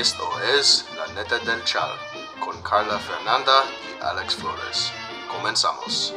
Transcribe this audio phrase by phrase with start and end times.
[0.00, 0.24] Esto
[0.58, 1.90] es La Neta del Chal
[2.42, 4.90] con Carla Fernanda y Alex Flores.
[5.30, 6.14] Comenzamos.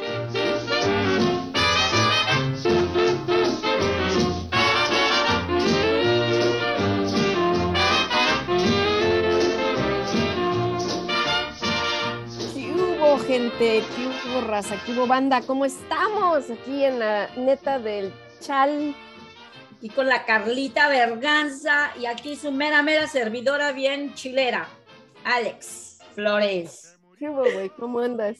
[12.54, 13.84] ¿Qué hubo, gente?
[13.94, 14.76] ¿Qué hubo, raza?
[14.86, 15.42] ¿Qué hubo, banda?
[15.42, 16.48] ¿Cómo estamos?
[16.48, 18.96] Aquí en la neta del chal.
[19.84, 24.66] Y con la Carlita Berganza y aquí su mera mera servidora bien chilera,
[25.24, 26.98] Alex Flores.
[27.18, 27.68] ¿Qué hubo, güey?
[27.68, 28.38] ¿Cómo andas?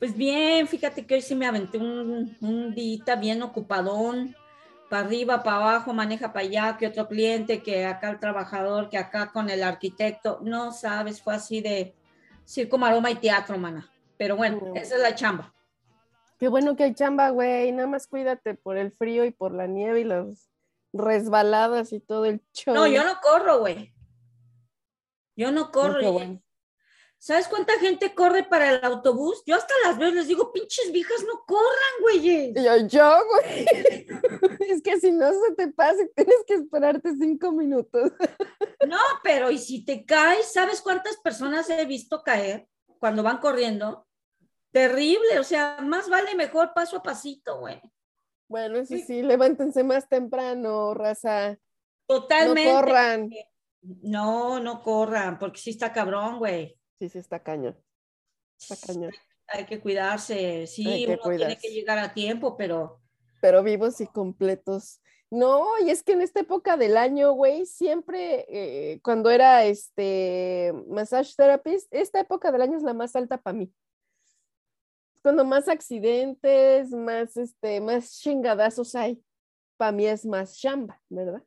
[0.00, 4.34] Pues bien, fíjate que hoy sí me aventé un, un día bien ocupadón,
[4.90, 8.98] para arriba, para abajo, maneja para allá, que otro cliente, que acá el trabajador, que
[8.98, 11.94] acá con el arquitecto, no sabes, fue así de
[12.44, 13.88] circo, maroma y teatro, mana.
[14.16, 15.54] Pero bueno, esa es la chamba.
[16.40, 17.70] Qué bueno que hay chamba, güey.
[17.70, 20.51] Nada más cuídate por el frío y por la nieve y las
[20.92, 22.74] resbaladas y todo el show.
[22.74, 23.92] No, yo no corro, güey.
[25.36, 26.12] Yo no corro.
[26.12, 26.42] bueno.
[27.18, 29.44] ¿Sabes cuánta gente corre para el autobús?
[29.46, 32.56] Yo hasta las veo y les digo, pinches viejas, no corran, güeyes.
[32.56, 33.66] Y Yo, yo, güey.
[34.68, 38.12] es que si no se te pasa, tienes que esperarte cinco minutos.
[38.84, 42.66] No, pero y si te caes, ¿sabes cuántas personas he visto caer
[42.98, 44.08] cuando van corriendo?
[44.72, 47.80] Terrible, o sea, más vale mejor paso a pasito, güey.
[48.48, 49.02] Bueno, Sí.
[49.02, 51.58] sí, levántense más temprano, raza.
[52.06, 52.72] Totalmente.
[52.72, 53.30] No corran.
[53.82, 56.78] No, no corran, porque sí está cabrón, güey.
[56.98, 57.76] Sí, sí, está cañón.
[58.58, 59.12] Está cañón.
[59.48, 63.02] Hay que cuidarse, sí, que uno tiene que llegar a tiempo, pero
[63.42, 65.00] pero vivos y completos.
[65.28, 70.72] No, y es que en esta época del año, güey, siempre eh, cuando era este
[70.88, 73.72] massage therapist, esta época del año es la más alta para mí.
[75.22, 79.22] Cuando más accidentes, más este, más chingadazos hay.
[79.76, 81.42] Para mí es más chamba, ¿verdad?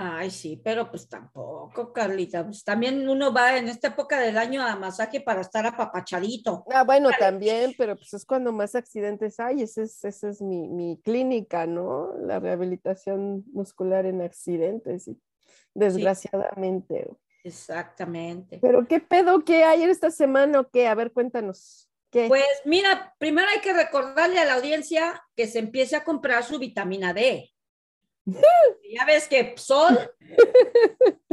[0.00, 2.44] Ay, sí, pero pues tampoco, Carlita.
[2.44, 6.64] Pues también uno va en esta época del año a masaje para estar apapachadito.
[6.70, 9.62] Ah, bueno, también, pero pues es cuando más accidentes hay.
[9.62, 12.14] Esa es, esa es mi, mi clínica, ¿no?
[12.20, 15.10] La rehabilitación muscular en accidentes,
[15.74, 17.10] desgraciadamente.
[17.42, 18.60] Exactamente.
[18.62, 20.86] Pero qué pedo que hay en esta semana o qué?
[20.86, 21.87] A ver, cuéntanos.
[22.10, 22.26] ¿Qué?
[22.28, 26.58] Pues mira, primero hay que recordarle a la audiencia que se empiece a comprar su
[26.58, 27.50] vitamina D.
[28.90, 29.98] Ya ves que sol,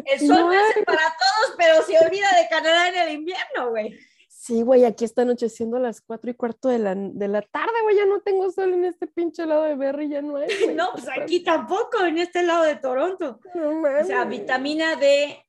[0.06, 0.53] el sol No.
[0.53, 3.97] nace para todos, pero se olvida de Canadá en el invierno, güey.
[4.28, 7.74] Sí, güey, aquí está anocheciendo a las cuatro y cuarto de la, de la tarde,
[7.81, 7.96] güey.
[7.96, 10.47] Ya no tengo sol en este pinche lado de Berry, ya no hay.
[10.75, 13.40] No, pues aquí tampoco, en este lado de Toronto.
[13.56, 15.44] No O sea, vitamina D.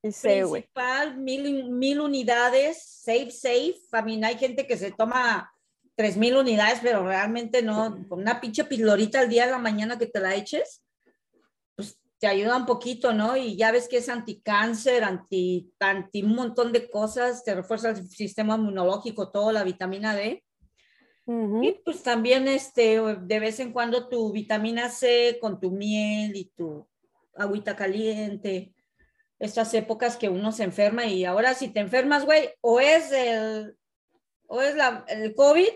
[0.00, 3.78] principal, mil, mil unidades, safe, safe.
[3.92, 5.52] A mí hay gente que se toma
[5.94, 9.98] tres mil unidades, pero realmente no, con una pinche pilorita al día de la mañana
[9.98, 10.82] que te la eches,
[11.76, 13.36] pues te ayuda un poquito, ¿no?
[13.36, 18.08] Y ya ves que es anticáncer, anti, anti un montón de cosas, te refuerza el
[18.08, 20.42] sistema inmunológico, todo, la vitamina D.
[21.62, 26.46] Y pues también este, de vez en cuando tu vitamina C con tu miel y
[26.56, 26.88] tu
[27.36, 28.74] agüita caliente.
[29.40, 33.76] Estas épocas que uno se enferma y ahora si te enfermas, güey, o es el,
[34.46, 35.68] o es la, el COVID,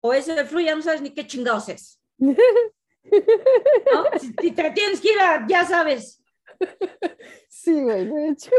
[0.00, 2.00] o es el flu, ya no sabes ni qué chingados es.
[2.18, 2.34] ¿no?
[4.20, 6.22] Si, si te tienes que ir a, ya sabes.
[7.48, 8.50] Sí, güey, de hecho.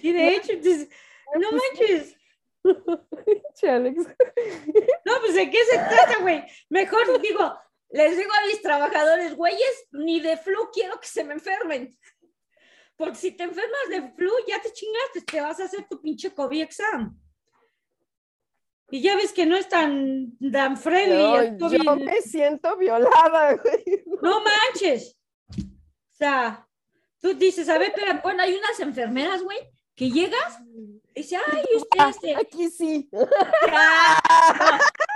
[0.00, 0.88] Sí, de hecho, entonces,
[1.34, 2.16] no manches.
[3.54, 3.96] Che, Alex.
[5.04, 6.42] No, pues de qué se trata, güey.
[6.68, 7.58] Mejor digo,
[7.90, 11.96] les digo a mis trabajadores, güeyes, ni de flu quiero que se me enfermen.
[13.02, 16.32] Porque si te enfermas de flu, ya te chingaste, te vas a hacer tu pinche
[16.32, 17.18] COVID exam.
[18.92, 21.82] Y ya ves que no es tan, tan friendly el No, COVID.
[21.82, 24.04] yo me siento violada, güey.
[24.22, 25.18] No manches.
[25.50, 26.64] O sea,
[27.20, 29.58] tú dices, a ver, pero bueno, hay unas enfermeras, güey,
[29.96, 30.60] que llegas
[31.16, 33.08] y dice, ay, usted este, Aquí sí.
[33.10, 33.26] No,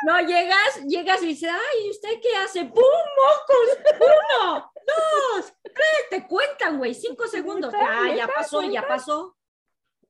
[0.06, 2.64] no, llegas, llegas y dices, ay, ¿usted qué hace?
[2.64, 3.78] ¡Pum, mocos!
[4.00, 5.52] Uno, dos,
[6.10, 7.72] te cuentan, güey, cinco segundos.
[7.72, 9.36] Ya, ya pasó, ya pasó.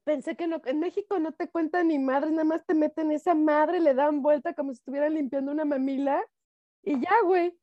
[0.05, 3.35] Pensé que no, en México no te cuentan ni madre, nada más te meten esa
[3.35, 6.25] madre, le dan vuelta como si estuvieran limpiando una mamila
[6.83, 7.59] y ya, güey.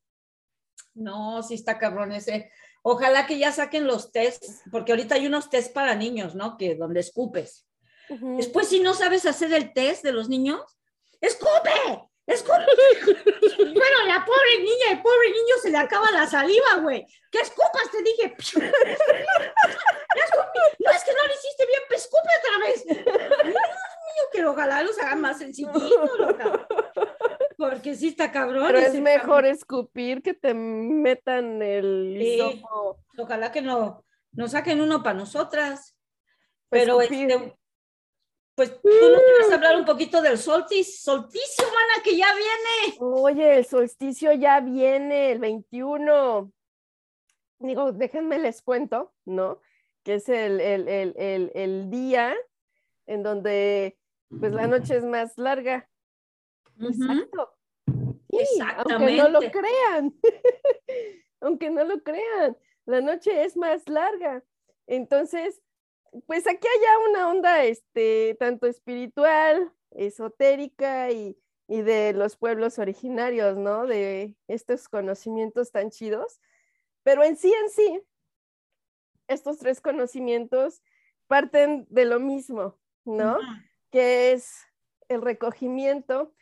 [0.94, 2.52] No, sí está cabrón ese.
[2.82, 6.58] Ojalá que ya saquen los tests, porque ahorita hay unos tests para niños, ¿no?
[6.58, 7.66] Que donde escupes.
[8.10, 10.78] Después, si no sabes hacer el test de los niños,
[11.22, 12.10] ¡escupe!
[12.26, 12.66] ¡Escupe!
[13.58, 17.06] Bueno, la pobre niña, el pobre niño se le acaba la saliva, güey.
[17.30, 17.92] ¿Qué escupas?
[17.92, 18.36] Te dije.
[20.80, 22.86] No, es que no lo hiciste bien, pues escupe otra vez.
[23.46, 26.68] Mío, que ojalá los hagan más sencillitos, loca.
[27.58, 28.68] Porque sí está cabrón.
[28.68, 32.64] Pero es mejor escupir que te metan el Sí.
[33.18, 34.04] Ojalá que no,
[34.34, 35.96] nos saquen uno para nosotras.
[36.70, 37.32] Pero Escupir.
[37.32, 37.58] este,
[38.56, 42.98] pues tú nos quieres hablar un poquito del solsticio, solsticio, mana, que ya viene.
[43.00, 46.52] Oye, el solsticio ya viene, el 21.
[47.60, 49.60] Digo, déjenme les cuento, ¿no?
[50.04, 52.36] Que es el, el, el, el, día
[53.08, 53.98] en donde
[54.40, 55.90] pues la noche es más larga.
[56.78, 56.90] Ujú.
[56.90, 57.56] Exacto.
[57.86, 59.52] Sí, Aunque no lo Exactamente.
[59.52, 60.14] crean.
[61.42, 64.44] aunque no lo crean, la noche es más larga.
[64.88, 65.62] Entonces,
[66.28, 71.38] pues aquí hay ya una onda, este, tanto espiritual, esotérica y,
[71.68, 73.86] y de los pueblos originarios, ¿no?
[73.86, 76.40] De estos conocimientos tan chidos.
[77.04, 78.02] Pero en sí, en sí,
[79.28, 80.82] estos tres conocimientos
[81.28, 83.38] parten de lo mismo, ¿no?
[83.92, 84.66] Que es
[85.10, 86.34] el recogimiento.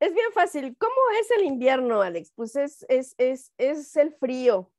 [0.00, 0.76] Es bien fácil.
[0.78, 2.32] ¿Cómo es el invierno, Alex?
[2.34, 4.70] Pues es, es, es, es el frío.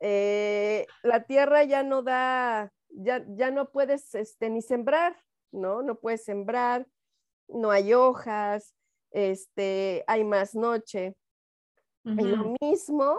[0.00, 5.16] Eh, la tierra ya no da, ya, ya no puedes este, ni sembrar,
[5.52, 5.82] ¿no?
[5.82, 6.86] No puedes sembrar,
[7.48, 8.74] no hay hojas,
[9.10, 11.16] este, hay más noche.
[12.02, 13.18] Y lo mismo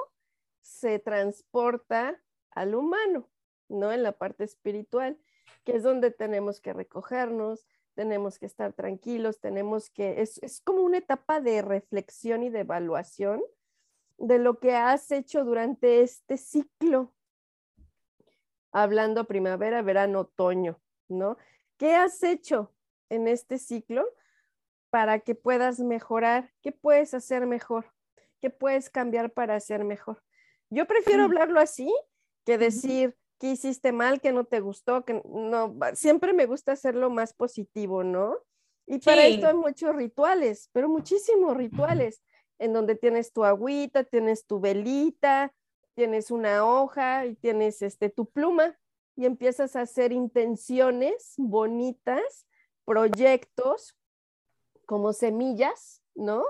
[0.61, 2.19] se transporta
[2.49, 3.29] al humano,
[3.69, 3.91] ¿no?
[3.91, 5.19] En la parte espiritual,
[5.63, 10.81] que es donde tenemos que recogernos, tenemos que estar tranquilos, tenemos que, es, es como
[10.81, 13.41] una etapa de reflexión y de evaluación
[14.17, 17.13] de lo que has hecho durante este ciclo,
[18.71, 20.79] hablando primavera, verano, otoño,
[21.09, 21.37] ¿no?
[21.77, 22.71] ¿Qué has hecho
[23.09, 24.05] en este ciclo
[24.89, 26.51] para que puedas mejorar?
[26.61, 27.85] ¿Qué puedes hacer mejor?
[28.39, 30.23] ¿Qué puedes cambiar para hacer mejor?
[30.69, 31.25] Yo prefiero Mm.
[31.25, 31.93] hablarlo así
[32.45, 37.09] que decir que hiciste mal, que no te gustó, que no, siempre me gusta hacerlo
[37.09, 38.37] más positivo, ¿no?
[38.87, 39.33] Y para Sí.
[39.33, 42.21] esto hay muchos rituales, pero muchísimos rituales,
[42.59, 45.53] en donde tienes tu agüita, tienes tu velita,
[45.93, 48.77] tienes una hoja y tienes este, tu pluma
[49.15, 52.47] y empiezas a hacer intenciones bonitas,
[52.85, 53.95] proyectos
[54.85, 56.43] como semillas, ¿no?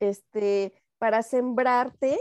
[0.00, 2.18] Este, para sembrarte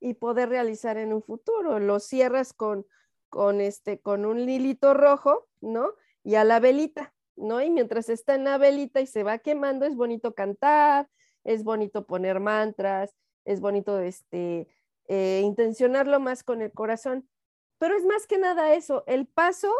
[0.00, 1.78] y poder realizar en un futuro.
[1.78, 2.86] Lo cierras con,
[3.28, 5.92] con, este, con un lilito rojo, ¿no?
[6.22, 7.60] Y a la velita, ¿no?
[7.62, 11.08] Y mientras está en la velita y se va quemando, es bonito cantar,
[11.44, 13.14] es bonito poner mantras,
[13.44, 14.68] es bonito este,
[15.08, 17.28] eh, intencionarlo más con el corazón.
[17.78, 19.72] Pero es más que nada eso, el paso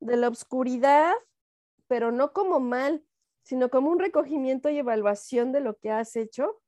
[0.00, 1.12] de la oscuridad,
[1.86, 3.04] pero no como mal,
[3.42, 6.60] sino como un recogimiento y evaluación de lo que has hecho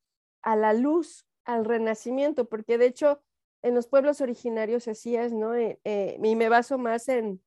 [0.42, 3.20] a la luz, al renacimiento, porque de hecho
[3.62, 5.54] en los pueblos originarios así es, ¿no?
[5.54, 7.42] Eh, eh, y me baso más en,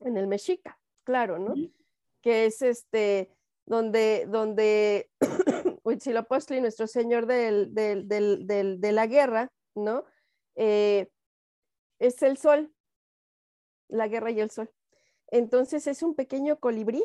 [0.00, 1.54] en el mexica, claro, ¿no?
[2.22, 3.34] Que es este,
[3.66, 5.10] donde, donde
[5.84, 10.04] Huitzilopochtli, nuestro señor del, del, del, del- de la guerra, ¿no?
[10.56, 11.10] Eh,
[11.98, 12.72] es el sol,
[13.88, 14.70] la guerra y el sol.
[15.28, 17.04] Entonces es un pequeño colibrí,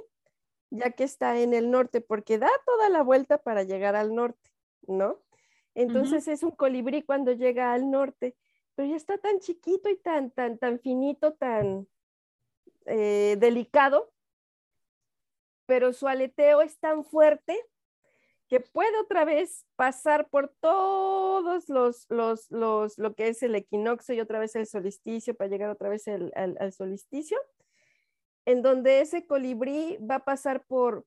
[0.70, 4.52] ya que está en el norte, porque da toda la vuelta para llegar al norte,
[4.88, 5.22] ¿no?
[5.76, 8.36] Entonces es un colibrí cuando llega al norte,
[8.76, 11.88] pero ya está tan chiquito y tan, tan, tan finito, tan
[12.86, 14.12] eh, delicado,
[15.66, 17.60] pero su aleteo es tan fuerte
[18.48, 24.14] que puede otra vez pasar por todos los, los, los, lo que es el equinoccio
[24.16, 27.40] y otra vez el solsticio para llegar otra vez al solsticio,
[28.46, 31.06] en donde ese colibrí va a pasar por,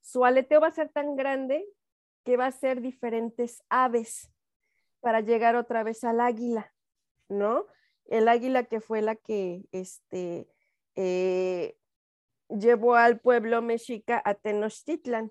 [0.00, 1.66] su aleteo va a ser tan grande
[2.24, 4.30] que va a ser diferentes aves
[5.00, 6.72] para llegar otra vez al águila,
[7.28, 7.66] ¿no?
[8.06, 10.48] El águila que fue la que este,
[10.94, 11.76] eh,
[12.48, 15.30] llevó al pueblo mexica a Tenochtitlan.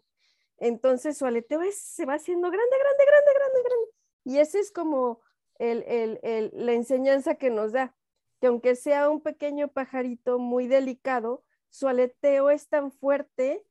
[0.58, 3.92] Entonces su aleteo es- se va haciendo grande, grande, grande, grande, grande.
[4.26, 5.22] Y esa es como
[5.60, 7.96] el- el- el- la enseñanza que nos da,
[8.42, 13.66] que aunque sea un pequeño pajarito muy delicado, su aleteo es tan fuerte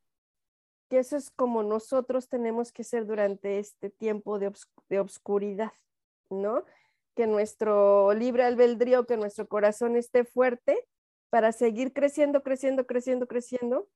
[0.88, 5.72] que eso es como nosotros tenemos que ser durante este tiempo de, obs- de obscuridad,
[6.30, 6.64] ¿no?
[7.14, 10.86] Que nuestro libre albedrío, que nuestro corazón esté fuerte
[11.30, 13.88] para seguir creciendo, creciendo, creciendo, creciendo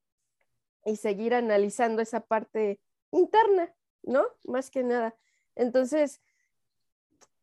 [0.86, 4.24] y seguir analizando esa parte interna, ¿no?
[4.44, 5.14] Más que nada.
[5.56, 6.22] Entonces,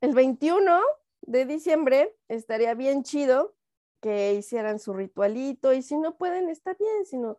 [0.01, 0.81] el 21
[1.21, 3.53] de diciembre estaría bien chido
[4.01, 7.37] que hicieran su ritualito y si no pueden, está bien, sino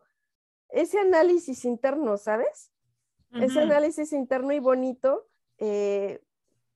[0.69, 2.71] ese análisis interno, ¿sabes?
[3.31, 6.21] Ese análisis interno y bonito eh,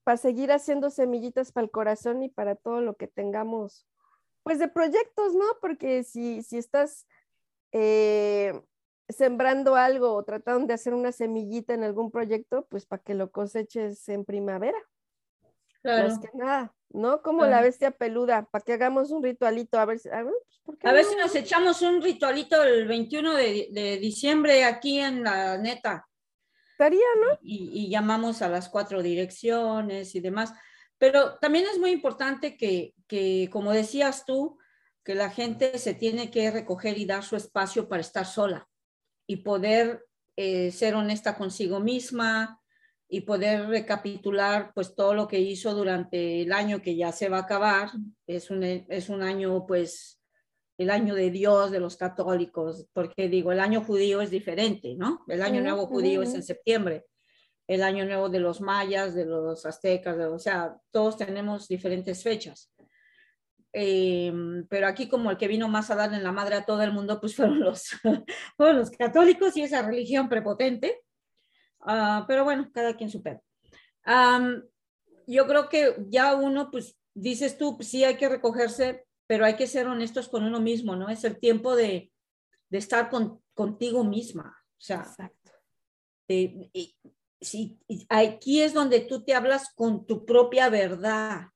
[0.03, 3.87] para seguir haciendo semillitas para el corazón y para todo lo que tengamos,
[4.43, 5.45] pues de proyectos, ¿no?
[5.61, 7.07] Porque si, si estás
[7.71, 8.61] eh,
[9.09, 13.31] sembrando algo o tratando de hacer una semillita en algún proyecto, pues para que lo
[13.31, 14.77] coseches en primavera,
[15.81, 16.09] Claro.
[16.09, 17.21] más que nada, ¿no?
[17.21, 20.59] Como la bestia peluda, para que hagamos un ritualito, a ver, si- a ver, pues,
[20.63, 21.09] ¿por qué A ver no?
[21.09, 26.05] si nos echamos un ritualito el 21 de, de diciembre aquí en la neta
[26.71, 27.37] Estaría, ¿no?
[27.41, 30.53] y, y llamamos a las cuatro direcciones y demás.
[30.97, 34.57] Pero también es muy importante que, que, como decías tú,
[35.03, 38.67] que la gente se tiene que recoger y dar su espacio para estar sola
[39.29, 40.03] y poder
[40.35, 42.59] eh, ser honesta consigo misma
[43.07, 47.37] y poder recapitular pues todo lo que hizo durante el año que ya se va
[47.37, 47.91] a acabar.
[48.25, 50.19] Es un, es un año pues
[50.79, 55.23] el año de Dios de los católicos, porque digo, el año judío es diferente, ¿no?
[55.27, 57.05] El año nuevo judío es en septiembre,
[57.67, 62.23] el año nuevo de los mayas, de los aztecas, de- o sea, todos tenemos diferentes
[62.23, 62.71] fechas.
[63.73, 64.33] Eh,
[64.69, 66.91] pero aquí como el que vino más a darle en la madre a todo el
[66.91, 67.89] mundo, pues fueron los,
[68.57, 71.01] fueron los católicos y esa religión prepotente.
[71.81, 73.41] Ah, pero bueno, cada quien su pedo.
[74.03, 74.63] Am,
[75.27, 79.55] yo creo que ya uno, pues dices tú, pues, sí hay que recogerse, pero hay
[79.55, 81.09] que ser honestos con uno mismo, ¿no?
[81.09, 82.11] Es el tiempo de,
[82.69, 84.57] de estar con, contigo misma.
[84.77, 85.51] O sea, Exacto.
[86.27, 86.97] y-
[87.41, 91.47] sí, y aquí es donde tú te hablas con tu propia verdad.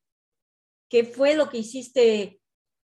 [0.94, 2.40] ¿Qué fue lo que hiciste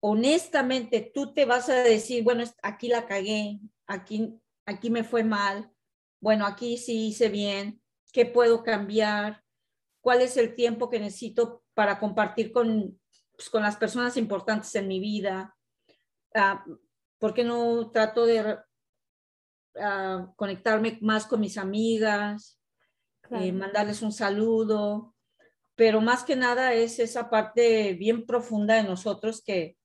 [0.03, 1.13] honestamente?
[1.13, 5.71] Tú te vas a decir, bueno, aquí la cagué, aquí, aquí me fue mal,
[6.19, 9.45] bueno, aquí sí hice bien, ¿qué puedo cambiar?
[10.01, 12.99] ¿Cuál es el tiempo que necesito para compartir con,
[13.33, 15.55] pues, con las personas importantes en mi vida?
[16.35, 16.65] Ah,
[17.19, 18.57] ¿Por qué no trato de
[19.79, 22.59] ah, conectarme más con mis amigas?
[23.21, 23.45] Claro.
[23.45, 25.15] eh, mandarles un saludo,
[25.81, 29.79] pero más que nada es esa parte bien profunda de nosotros que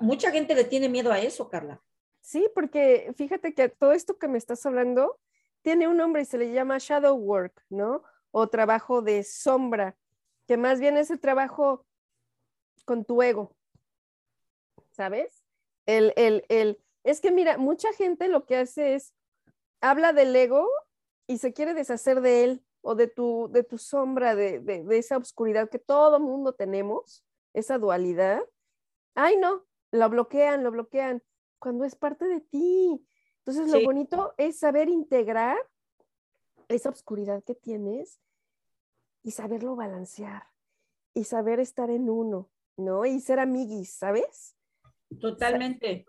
[0.00, 1.82] mucha gente le tiene miedo a eso, Carla.
[2.22, 5.20] Sí, porque fíjate que todo esto que me estás hablando
[5.60, 8.02] tiene un nombre y se le llama shadow work, ¿no?
[8.30, 9.98] O trabajo de sombra,
[10.46, 11.84] que más bien es el trabajo
[12.86, 13.54] con tu ego,
[14.92, 15.44] ¿sabes?
[15.84, 19.12] El, el, el, es que mira, mucha gente lo que hace es,
[19.82, 20.66] habla del ego
[21.26, 24.98] y se quiere deshacer de él o de tu, de tu sombra, de, de, de
[24.98, 27.24] esa oscuridad que todo mundo tenemos,
[27.54, 28.42] esa dualidad.
[29.14, 31.22] Ay, no, lo bloquean, lo bloquean,
[31.58, 33.06] cuando es parte de ti.
[33.38, 33.84] Entonces, lo Sí.
[33.84, 35.56] bonito es saber integrar
[36.68, 38.20] esa oscuridad que tienes
[39.22, 40.48] y saberlo balancear
[41.14, 43.04] y saber estar en uno, ¿no?
[43.04, 44.56] Y ser amiguis, ¿sabes?
[45.20, 46.06] Totalmente.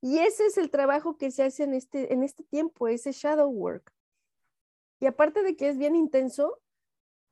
[0.00, 3.48] Y ese es el trabajo que se hace en este, en este tiempo, ese shadow
[3.48, 3.93] work.
[5.00, 6.60] Y aparte de que es bien intenso,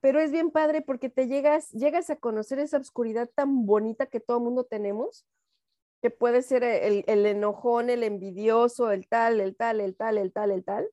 [0.00, 4.20] pero es bien padre porque te llegas, llegas a conocer esa oscuridad tan bonita que
[4.20, 5.26] todo mundo tenemos,
[6.02, 10.32] que puede ser el, el enojón, el envidioso, el tal, el tal, el tal, el
[10.32, 10.90] tal, el tal.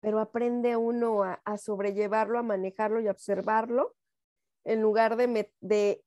[0.00, 3.94] Pero aprende uno a, a sobrellevarlo, a manejarlo y a observarlo,
[4.64, 6.04] en lugar de, met- de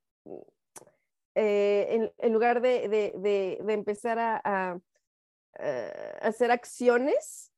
[1.36, 4.80] eh, en, lugar de, de- de- de empezar a, a,
[5.60, 7.53] eh, hacer acciones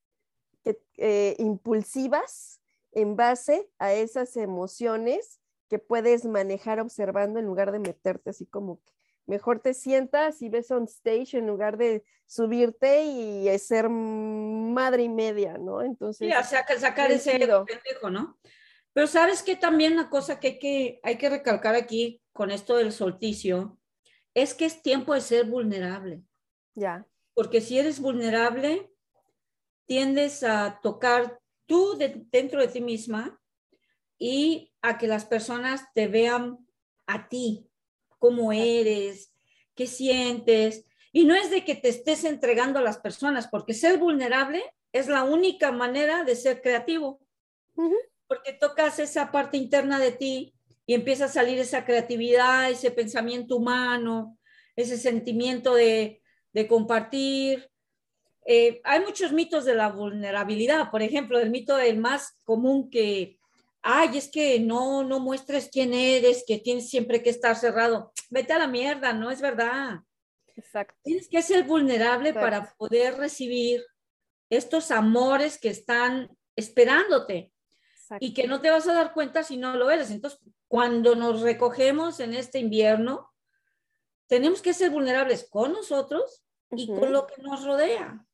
[0.65, 2.59] que, eh, impulsivas
[2.91, 8.81] en base a esas emociones que puedes manejar observando en lugar de meterte así como
[8.83, 8.93] que
[9.27, 15.09] mejor te sientas y ves on stage en lugar de subirte y ser madre y
[15.09, 15.81] media, ¿no?
[15.81, 18.37] Entonces, Sí, saca- sacar ese pendejo, ¿no?
[18.93, 22.77] Pero sabes que también una cosa que hay, que hay que recalcar aquí con esto
[22.77, 23.77] del solsticio
[24.35, 26.21] es que es tiempo de ser vulnerable.
[26.75, 28.91] ya, porque si eres vulnerable,
[29.85, 33.39] tiendes a tocar tú de- dentro de ti misma
[34.17, 36.57] y a que las personas te vean
[37.07, 37.67] a ti,
[38.19, 39.33] cómo eres,
[39.75, 40.85] qué sientes.
[41.11, 45.07] Y no es de que te estés entregando a las personas, porque ser vulnerable es
[45.07, 47.19] la única manera de ser creativo,
[48.27, 50.53] porque tocas esa parte interna de ti
[50.85, 54.37] y empieza a salir esa creatividad, ese pensamiento humano,
[54.75, 56.21] ese sentimiento de,
[56.53, 57.69] de compartir.
[58.45, 63.39] Eh, hay muchos mitos de la vulnerabilidad, por ejemplo, el mito del más común que,
[63.81, 68.11] ay, es que no, no muestres quién eres, que tienes siempre que estar cerrado.
[68.29, 69.99] Vete a la mierda, no es verdad.
[70.55, 70.95] exacto.
[71.03, 72.45] Tienes que ser vulnerable Exacto.
[72.45, 73.83] para poder recibir
[74.49, 77.51] estos amores que están esperándote
[77.95, 78.23] exacto.
[78.25, 80.11] y que no te vas a dar cuenta si no lo eres.
[80.11, 83.31] Entonces, cuando nos recogemos en este invierno,
[84.27, 86.99] tenemos que ser vulnerables con nosotros y Ujú.
[86.99, 88.24] con lo que nos rodea.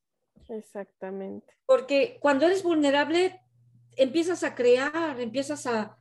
[0.52, 1.54] Exactamente.
[1.66, 3.40] Porque cuando eres vulnerable,
[3.96, 5.98] empiezas a crear, empiezas a,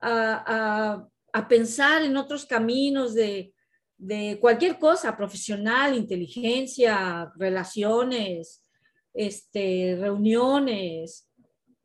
[0.00, 3.54] a, a- a pensar en otros caminos de,
[3.96, 8.68] de cualquier cosa, profesional, inteligencia, relaciones,
[9.14, 11.28] este, reuniones.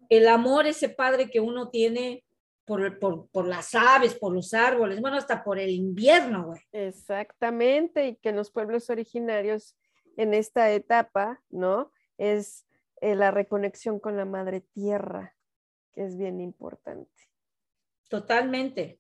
[0.10, 2.24] El amor, ese padre que uno tiene,
[2.66, 6.62] por, por, por las aves, por los árboles, bueno, hasta por el invierno, güey.
[6.72, 9.76] Exactamente, y que en los pueblos originarios
[10.18, 11.92] en esta etapa, ¿no?
[12.18, 12.66] Es
[13.02, 15.36] eh, la reconexión con la madre tierra,
[15.94, 17.12] que es bien importante.
[18.10, 19.00] Totalmente.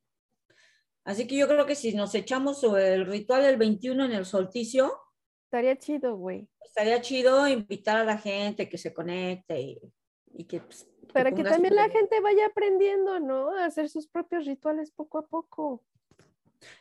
[1.04, 5.00] Así que yo creo que si nos echamos el ritual del 21 en el solsticio,
[5.46, 6.50] Estaría chido, güey.
[6.66, 9.80] estaría chido invitar a la gente que se conecte y,
[10.34, 10.60] y que...
[10.60, 13.52] pues, Para que también la gente vaya aprendiendo, ¿no?
[13.56, 15.86] A hacer sus propios rituales poco a poco.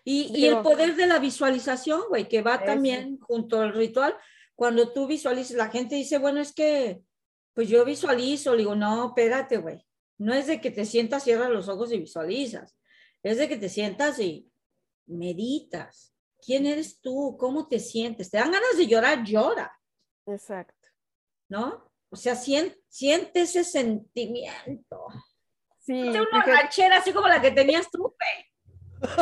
[0.02, 2.64] Y, y el poder de la visualización, güey, que va Eso.
[2.64, 4.16] también junto al ritual.
[4.56, 7.02] Cuando tú visualizas, la gente dice, bueno, es que,
[7.54, 9.84] pues yo visualizo, le digo, no, espérate, güey.
[10.18, 12.76] No es de que te sientas, cierras los ojos y visualizas.
[13.22, 14.48] Es de que te sientas y
[15.06, 16.14] meditas.
[16.44, 17.36] ¿Quién eres tú?
[17.38, 18.30] ¿Cómo te sientes?
[18.30, 19.24] ¿Te dan ganas de llorar?
[19.24, 19.72] Llora,
[20.26, 20.88] Exacto.
[21.48, 21.90] ¿no?
[22.10, 25.06] O sea, sien- siente ese sentimiento.
[25.80, 29.10] Sí, Ponte una ranchera así como la que tenías tú, güey.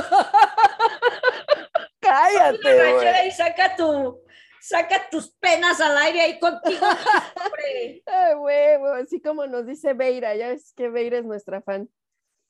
[2.00, 4.20] cállate, Una ranchera y saca tu,
[4.62, 6.86] saca tus penas al aire ahí contigo.
[8.06, 11.90] Ay, güey, güey, así como nos dice Beira, ya ves que Beira es nuestra fan.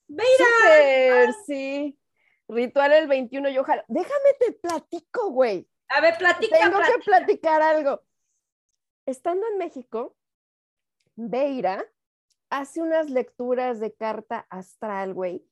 [0.07, 0.29] Beira.
[0.37, 1.99] Súper, sí.
[2.49, 3.85] Ritual el 21, yo ojalá.
[3.89, 5.67] Déjame te platico, güey.
[5.89, 6.99] A ver, platica, Tengo platica.
[6.99, 8.03] que platicar algo.
[9.07, 10.15] Estando en México,
[11.17, 11.85] Beira
[12.51, 15.47] hace unas lecturas de carta astral, güey.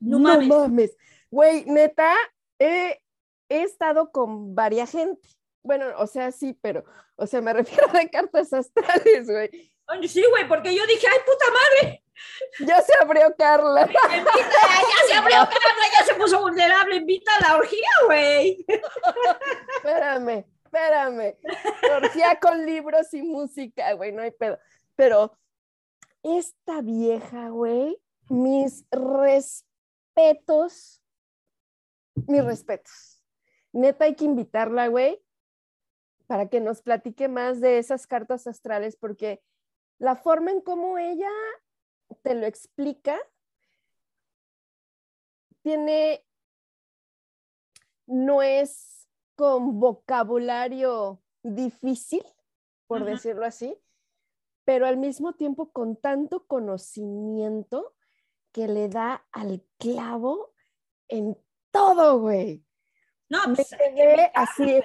[0.00, 0.96] No mames.
[1.30, 2.14] Güey, neta,
[2.58, 2.98] he,
[3.50, 5.28] he estado con varias gente.
[5.68, 6.82] Bueno, o sea, sí, pero,
[7.16, 9.70] o sea, me refiero de cartas astrales, güey.
[10.08, 12.02] Sí, güey, porque yo dije, ay, puta madre,
[12.60, 13.86] Ya se abrió Carla.
[13.86, 18.64] ya se abrió Carla, ya se puso vulnerable, invita a la orgía, güey.
[19.76, 21.36] Espérame, espérame.
[21.96, 24.58] Orgía con libros y música, güey, no hay pedo.
[24.96, 25.38] Pero
[26.22, 29.62] esta vieja, güey, mis respetos,
[32.26, 33.22] mis respetos.
[33.72, 35.22] Neta, hay que invitarla, güey,
[36.28, 39.42] para que nos platique más de esas cartas astrales, porque
[39.98, 41.30] la forma en cómo ella
[42.22, 43.18] te lo explica
[45.62, 46.24] tiene,
[48.06, 52.22] no es con vocabulario difícil,
[52.86, 53.76] por decirlo así,
[54.64, 57.94] pero al mismo tiempo con tanto conocimiento
[58.52, 60.52] que le da al clavo
[61.08, 61.38] en
[61.70, 62.64] todo, güey.
[63.30, 64.82] No, Me pues, quedé invitarla, así.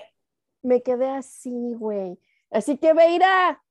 [0.64, 2.20] Me quedé así, güey.
[2.50, 3.62] Así que, Beira,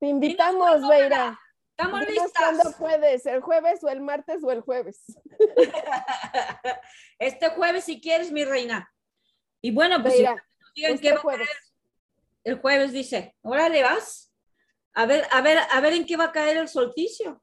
[0.00, 1.38] te invitamos, cuándo, Beira.
[1.76, 2.76] Estamos Dinos cuándo listas.
[2.80, 5.04] puedes, el jueves o el martes o el jueves.
[7.20, 8.92] Este jueves, si quieres, mi reina.
[9.60, 11.48] Y bueno, pues Beira, si digan este qué va a jueves.
[11.48, 11.58] caer
[12.44, 14.32] el jueves, dice, órale, vas.
[14.94, 17.42] A ver, a ver, a ver en qué va a caer el solsticio.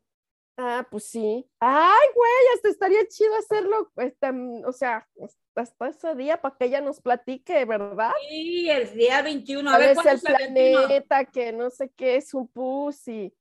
[0.57, 1.49] Ah, pues sí.
[1.59, 4.29] Ay, güey, hasta estaría chido hacerlo, este,
[4.65, 5.05] o sea,
[5.61, 8.11] hasta ese día para que ella nos platique, ¿verdad?
[8.29, 9.69] Sí, el día 21.
[9.69, 10.79] A ¿Cuál ver, es ¿cuándo el es el 21?
[10.87, 13.33] planeta que no sé qué es un pussy?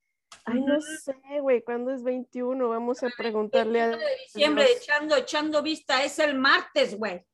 [0.45, 2.69] Ay, no sé, güey, ¿cuándo es 21?
[2.69, 7.25] Vamos a preguntarle a 21 de diciembre, echando, echando vista, es el martes, güey.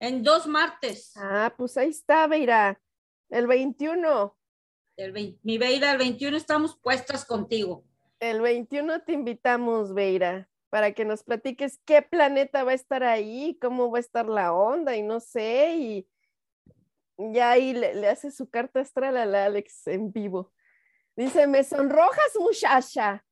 [0.00, 1.12] En dos martes.
[1.16, 2.80] Ah, pues ahí está, Beira.
[3.30, 4.36] El 21.
[4.96, 7.84] El vein- mi Beira, el 21 estamos puestas contigo.
[8.20, 13.56] El 21 te invitamos, Beira, para que nos platiques qué planeta va a estar ahí,
[13.60, 16.08] cómo va a estar la onda y no sé, y
[17.16, 20.52] ya ahí le, le hace su carta astral a la Alex en vivo.
[21.14, 23.24] Dice, me sonrojas, muchacha.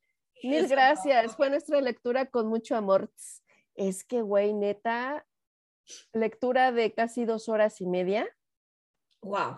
[0.45, 3.11] Mil gracias, fue nuestra lectura con mucho amor.
[3.75, 5.27] Es que, güey, neta,
[6.13, 8.29] lectura de casi dos horas y media.
[9.21, 9.57] Wow.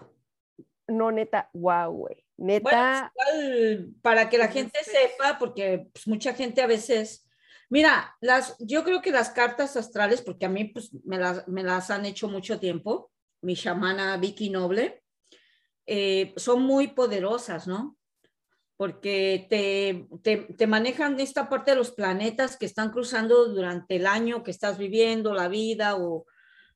[0.88, 2.24] No, neta, wow, güey.
[2.38, 7.23] Neta, pues, para que la gente sepa, porque pues, mucha gente a veces,
[7.74, 11.64] mira, las, yo creo que las cartas astrales, porque a mí pues, me, las, me
[11.64, 13.10] las han hecho mucho tiempo,
[13.42, 15.02] mi chamana Vicky Noble,
[15.84, 17.96] eh, son muy poderosas, ¿no?
[18.76, 24.06] Porque te, te, te manejan esta parte de los planetas que están cruzando durante el
[24.06, 26.26] año que estás viviendo, la vida o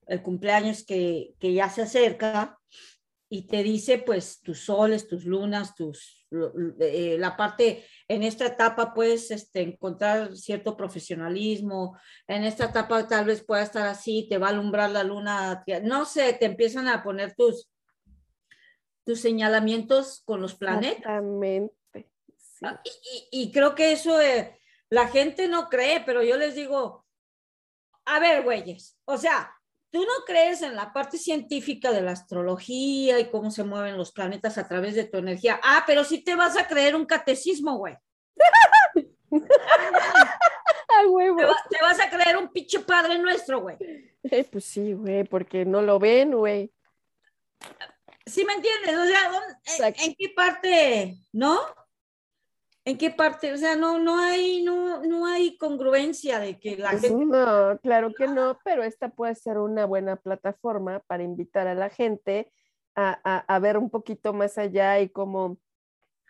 [0.09, 2.59] el cumpleaños que, que ya se acerca
[3.29, 6.27] y te dice pues tus soles, tus lunas, tus
[6.81, 13.27] eh, la parte en esta etapa puedes este, encontrar cierto profesionalismo, en esta etapa tal
[13.27, 17.03] vez pueda estar así, te va a alumbrar la luna, no sé, te empiezan a
[17.03, 17.71] poner tus
[19.05, 20.99] tus señalamientos con los planetas.
[20.99, 21.75] exactamente.
[22.37, 22.65] sí.
[22.67, 26.55] Ah, Y, y- y creo que eso eh, la gente no cree, pero yo les
[26.55, 27.07] digo,
[28.05, 29.51] a ver, güeyes, o sea,
[29.91, 34.13] tú no crees en la parte científica de la astrología y cómo se mueven los
[34.13, 35.59] planetas a través de tu energía.
[35.63, 37.97] Ah, pero sí te vas a creer un catecismo, güey.
[39.31, 41.37] a huevo.
[41.37, 43.77] Te, va- te vas a creer un pinche padre nuestro, güey.
[44.23, 46.73] Eh, pues sí, güey, porque no lo ven, güey.
[48.27, 48.97] ¿Sí me entiendes?
[48.97, 51.61] O sea, ¿dónde- en, en qué parte, no?
[52.89, 53.53] ¿En qué parte?
[53.53, 57.23] O sea, no, no hay, no, no hay congruencia de que la Pues gente.
[57.27, 61.91] no, claro que no, pero esta puede ser una buena plataforma para invitar a la
[61.91, 62.51] gente
[62.95, 65.59] a, a- a ver un poquito más allá y cómo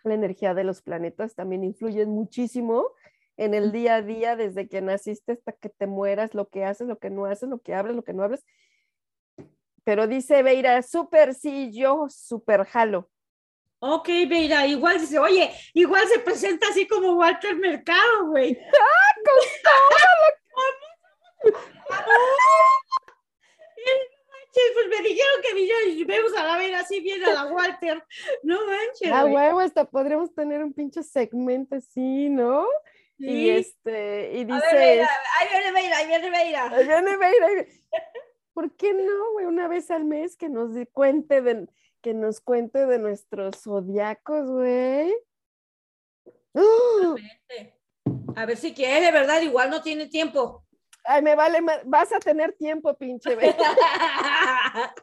[0.02, 2.90] la energía de los planetas también influye muchísimo
[3.36, 6.88] en el día a día, desde que naciste hasta que te mueras, lo que haces,
[6.88, 8.44] lo que no haces, lo que hablas, lo que no hablas.
[9.84, 13.08] Pero dice Beira, súper sí, yo súper jalo.
[13.80, 18.58] Ok, Beira, igual dice, oye, igual se presenta así como Walter Mercado, güey.
[24.28, 28.04] manches, pues me dijeron que y vemos a la Beira así viene a la Walter.
[28.42, 29.12] No manches.
[29.12, 32.66] Ah, huevo, hasta podríamos tener un pinche segmento así, ¿no?
[33.16, 33.50] Y Sí.
[33.50, 35.06] este, y dice.
[35.38, 36.70] ahí viene Beira, ahí viene Beira.
[36.70, 37.46] Ahí viene Beira.
[38.52, 39.46] ¿Por qué no, güey?
[39.46, 41.68] Una vez al mes que nos cuente de,
[42.00, 45.12] que nos cuente de nuestros zodiacos, güey.
[46.54, 47.14] ¡Ah!
[48.36, 49.40] A ver si quiere, ¿verdad?
[49.42, 50.64] Igual no tiene tiempo.
[51.04, 53.56] Ay, me vale, vas a tener tiempo, pinche Beira.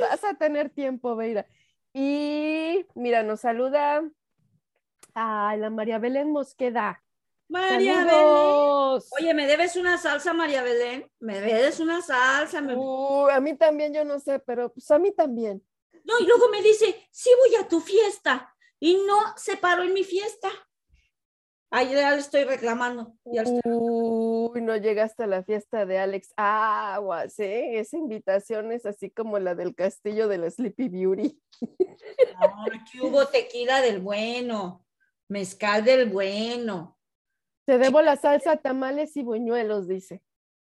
[0.00, 1.44] Vas a tener tiempo, Beira.
[1.92, 4.02] Y mira, nos saluda
[5.14, 7.02] a la María Belén Mosqueda.
[7.48, 9.00] María Belén.
[9.18, 11.10] Oye, ¿me debes una salsa, María Belén?
[11.18, 12.60] ¿Me debes una salsa?
[12.60, 15.62] Me- Uh, a mí también, yo no sé, pero pues a mí también.
[16.04, 18.54] No, y luego me dice, sí voy a tu fiesta.
[18.80, 20.50] Y no se paró en mi fiesta.
[21.70, 23.14] Ay, ya le estoy reclamando.
[23.24, 27.78] Ya le estoy- Uy, no llegaste a la fiesta de Alex Aguas, ¿eh?
[27.78, 31.40] Esa invitación es así como la del castillo de la Sleepy Beauty.
[32.40, 34.84] No, aquí hubo tequila del bueno,
[35.28, 36.98] mezcal del bueno.
[37.64, 40.20] Te debo la salsa, tamales y buñuelos, dice.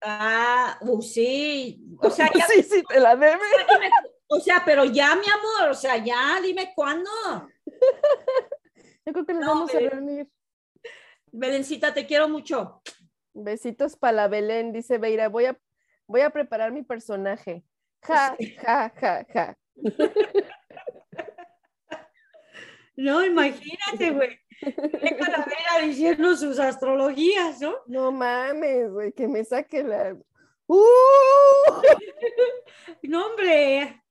[0.02, 1.84] Ah, uh, sí.
[2.00, 3.40] O sea, ya, Sí, sí, te la debe.
[4.28, 7.10] o sea, pero ya, mi amor, o sea, ya, dime cuándo.
[9.06, 10.30] Yo creo que nos No, vamos a reunir.
[11.32, 12.82] Belencita, te quiero mucho.
[13.34, 15.28] Besitos para la Belén, dice Beira.
[15.30, 15.60] Voy a,
[16.08, 17.64] voy a preparar mi personaje.
[18.02, 19.58] Ja, ja, ja, ja.
[22.96, 24.40] No, imagínate, güey.
[24.60, 27.74] Qué calavera diciendo sus astrologías, ¿no?
[27.88, 30.16] No mames, güey, que me saque la.
[30.68, 30.78] ¡Uh!
[33.04, 34.03] No, hombre,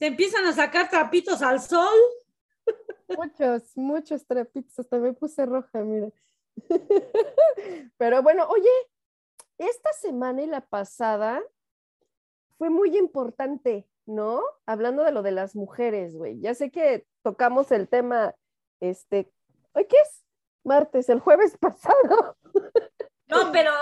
[0.00, 1.98] te empiezan a sacar trapitos al sol.
[3.08, 6.08] Muchos, muchos trapitos, hasta me puse roja, mira.
[7.98, 8.70] Pero bueno, oye,
[9.58, 11.42] esta semana y la pasada
[12.56, 14.42] fue muy importante, ¿no?
[14.64, 16.40] Hablando de lo de las mujeres, güey.
[16.40, 18.34] Ya sé que tocamos el tema,
[18.80, 19.30] este,
[19.74, 20.24] ¿hoy qué es?
[20.64, 22.38] Martes, el jueves pasado.
[23.28, 23.72] No, pero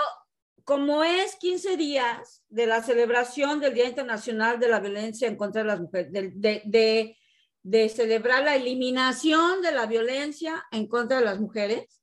[0.69, 5.63] como es 15 días de la celebración del Día Internacional de la Violencia en contra
[5.63, 7.17] de las mujeres, de, de- de-
[7.63, 12.01] de celebrar la eliminación de la violencia en contra de las mujeres,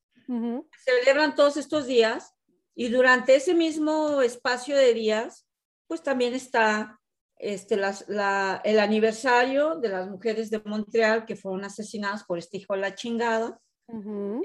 [0.85, 2.35] se celebran todos estos días
[2.75, 5.47] y durante ese mismo espacio de días,
[5.87, 6.99] pues también está
[7.39, 12.57] este, las- la- el aniversario de las mujeres de Montreal que fueron asesinadas por este
[12.57, 14.43] hijo de la chingada Ujú.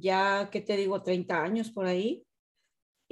[0.00, 1.02] ya, ¿qué te digo?
[1.02, 2.22] 30 años por ahí.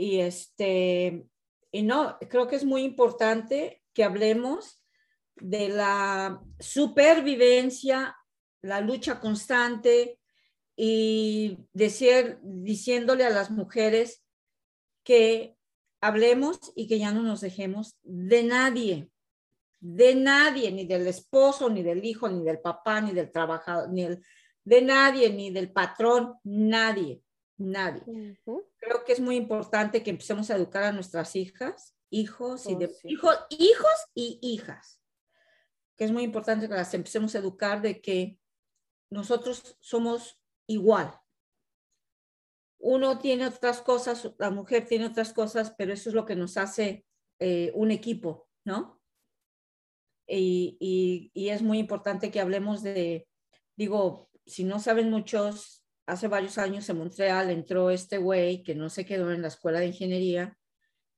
[0.01, 1.27] Y este,
[1.71, 4.83] y no, creo que es muy importante que hablemos
[5.37, 8.17] de la supervivencia,
[8.63, 10.19] la lucha constante
[10.75, 14.25] y decir, diciéndole a las mujeres
[15.05, 15.55] que
[16.01, 19.11] hablemos y que ya no nos dejemos de nadie,
[19.81, 24.05] de nadie, ni del esposo, ni del hijo, ni del papá, ni del trabajador, ni
[24.05, 24.25] el,
[24.65, 27.23] de nadie, ni del patrón, nadie,
[27.59, 28.03] nadie.
[28.81, 32.79] Creo que es muy importante que empecemos a educar a nuestras hijas, hijos y Oh,
[32.79, 33.09] de, sí.
[33.09, 35.01] hijos, hijos y hijas.
[35.97, 38.39] Que es muy importante que las empecemos a educar de que
[39.11, 41.19] nosotros somos igual.
[42.79, 46.57] Uno tiene otras cosas, la mujer tiene otras cosas, pero eso es lo que nos
[46.57, 47.05] hace
[47.39, 49.01] eh, un equipo, ¿no?
[50.27, 53.29] Y, y- y es muy importante que hablemos de,
[53.77, 55.80] digo, si no saben muchos,
[56.11, 59.81] hace varios años en Montreal entró este güey que no se quedó en la escuela
[59.81, 60.59] de ingeniería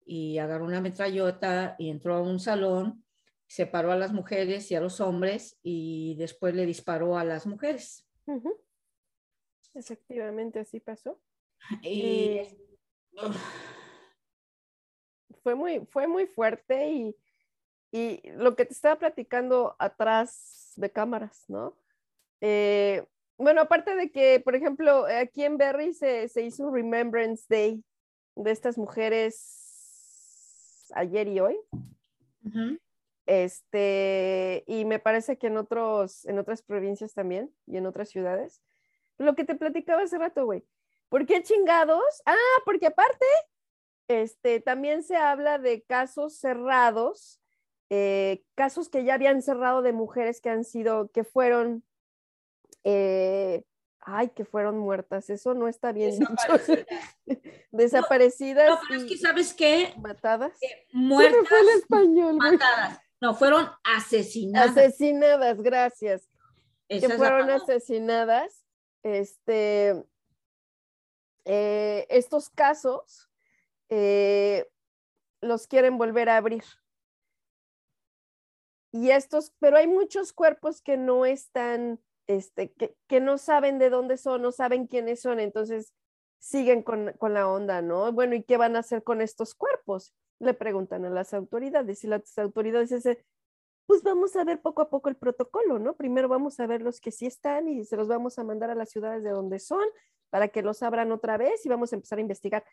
[0.05, 3.05] y agarró una metrallota y entró a un salón,
[3.46, 8.07] separó a las mujeres y a los hombres y después le disparó a las mujeres.
[8.26, 8.55] Ujú.
[9.74, 11.18] Efectivamente, así pasó.
[11.81, 12.59] Y Eh,
[15.42, 17.16] fue muy, fue muy fuerte y,
[17.90, 21.78] y lo que te estaba platicando atrás de cámaras, ¿no?
[22.40, 23.07] Eh,
[23.42, 27.85] bueno, aparte de que, por ejemplo, aquí en Berry se, se hizo un Remembrance Day
[28.37, 31.59] de estas mujeres ayer y hoy.
[32.44, 32.78] Ujú.
[33.26, 38.62] Este, y me parece que en otros, en otras provincias también y en otras ciudades.
[39.18, 40.64] Lo que te platicaba hace rato, güey.
[41.09, 42.22] ¿Por qué chingados?
[42.26, 43.26] Ah, porque aparte,
[44.09, 47.40] este, también se habla de casos cerrados,
[47.90, 51.85] eh, casos que ya habían cerrado de mujeres que han sido, que fueron,
[52.85, 53.64] eh,
[54.01, 55.31] ay, que fueron muertas.
[55.31, 56.27] Eso no está bien dicho.
[57.73, 59.95] Desaparecidas No, pero es que, ¿sabes qué?
[59.99, 60.53] matadas.
[60.92, 62.53] Me Muertas, fue el español, güey.
[62.53, 63.01] matadas.
[63.21, 64.77] No, fueron asesinadas.
[64.77, 66.29] Asesinadas, gracias.
[66.88, 68.66] Esa que fueron asesinadas.
[69.05, 70.05] Este,
[71.45, 73.31] eh, estos casos
[73.88, 74.68] eh,
[75.40, 76.64] los quieren volver a abrir.
[78.92, 82.01] Y estos, pero hay muchos cuerpos que no están,
[82.37, 85.95] este, que, que no saben de dónde son, no saben quiénes son, entonces
[86.38, 88.12] siguen con, con la onda, ¿no?
[88.12, 90.12] Bueno, ¿y qué van a hacer con estos cuerpos?
[90.40, 93.18] Le preguntan a las autoridades y las autoridades dicen,
[93.87, 95.95] pues vamos a ver poco a poco el protocolo, ¿no?
[95.97, 98.75] Primero vamos a ver los que sí están y se los vamos a mandar a
[98.75, 99.85] las ciudades de donde son
[100.31, 102.64] para que los abran otra vez y vamos a empezar a investigar.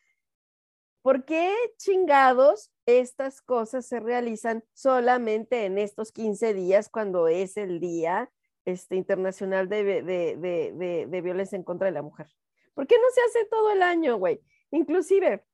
[1.01, 7.79] ¿Por qué chingados estas cosas se realizan solamente en estos 15 días cuando es el
[7.79, 8.31] Día
[8.65, 12.27] este, Internacional de, de, de, de, Violencia en contra de la Mujer?
[12.73, 14.41] ¿Por qué no se hace todo el año, güey?
[14.71, 15.45] Inclusive,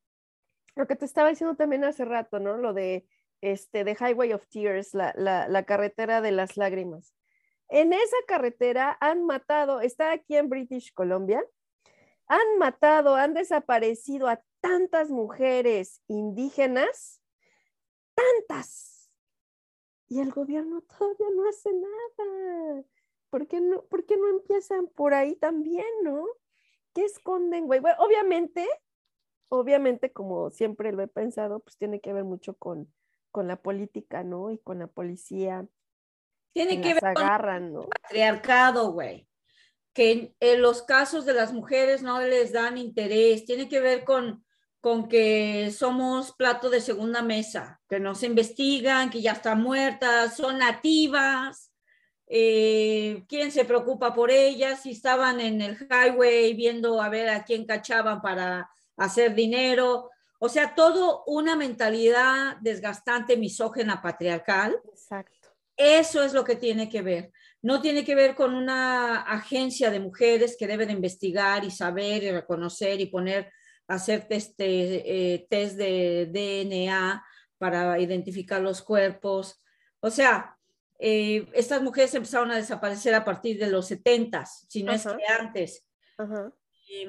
[0.75, 2.57] lo que te estaba diciendo también hace rato, ¿no?
[2.57, 3.07] Lo de
[3.41, 7.13] este, The Highway of Tears, la, la, la carretera de las lágrimas.
[7.69, 11.43] En esa carretera han matado, está aquí en British Columbia,
[12.27, 17.21] han matado, han desaparecido a tantas mujeres indígenas,
[18.15, 19.11] tantas.
[20.07, 22.83] Y el gobierno todavía no hace nada.
[23.35, 26.25] ¿Por qué no, por qué no empiezan por ahí también, no?
[26.93, 27.81] ¿Qué esconden, güey?
[27.81, 28.65] Bueno, obviamente,
[29.49, 32.89] obviamente, como siempre lo he pensado, pues tiene que ver mucho con,
[33.31, 34.51] con la política, ¿no?
[34.51, 35.67] Y con la policía.
[36.53, 37.81] Tiene que ver con agarran, ¿no?
[37.81, 39.27] patriarcado, güey.
[39.91, 43.43] Que en, en los casos de las mujeres no les dan interés.
[43.43, 44.45] Tiene que ver con,
[44.79, 50.37] con que somos plato de segunda mesa, que no se investigan, que ya están muertas,
[50.37, 51.73] son nativas.
[52.27, 54.81] Eh, ¿Quién se preocupa por ellas?
[54.83, 60.09] Si estaban en el highway viendo a ver a quién cachaban para hacer dinero.
[60.39, 64.79] O sea, todo una mentalidad desgastante, misógena, patriarcal.
[64.91, 65.49] Exacto.
[65.77, 67.31] Eso es lo que tiene que ver.
[67.61, 72.23] No tiene que ver con una agencia de mujeres que debe de investigar y saber
[72.23, 73.51] y reconocer y poner,
[73.87, 77.23] hacer test, eh, test de DNA
[77.57, 79.61] para identificar los cuerpos.
[79.99, 80.54] O sea,
[80.99, 85.17] eh, estas mujeres empezaron a desaparecer a partir de los 70, si no es Ajá.
[85.17, 85.85] que antes.
[86.17, 86.53] Ajá.
[86.87, 87.07] Y,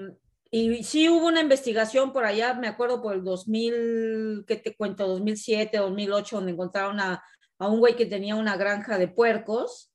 [0.50, 5.06] y sí hubo una investigación por allá, me acuerdo por el 2000, ¿qué te cuento?
[5.06, 7.22] 2007, 2008, donde encontraron a,
[7.58, 9.92] a un güey que tenía una granja de puercos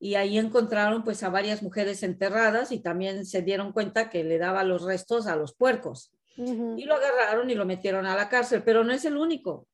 [0.00, 4.38] y ahí encontraron pues a varias mujeres enterradas y también se dieron cuenta que le
[4.38, 6.12] daba los restos a los puercos.
[6.36, 9.66] Ujú, Y lo agarraron y lo metieron a la cárcel, pero no es el único.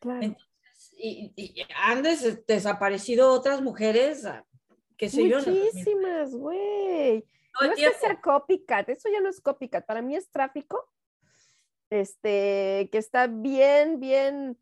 [0.00, 0.20] claro.
[0.22, 0.53] Entonces,
[0.96, 4.44] y, y han des- desaparecido otras mujeres, ah,
[4.98, 5.60] el 2000.
[5.64, 7.16] Muchísimas, güey.
[7.60, 10.88] El No es que sea copycat, eso ya no es copycat, para mí es tráfico,
[11.90, 14.58] este, que está bien, bien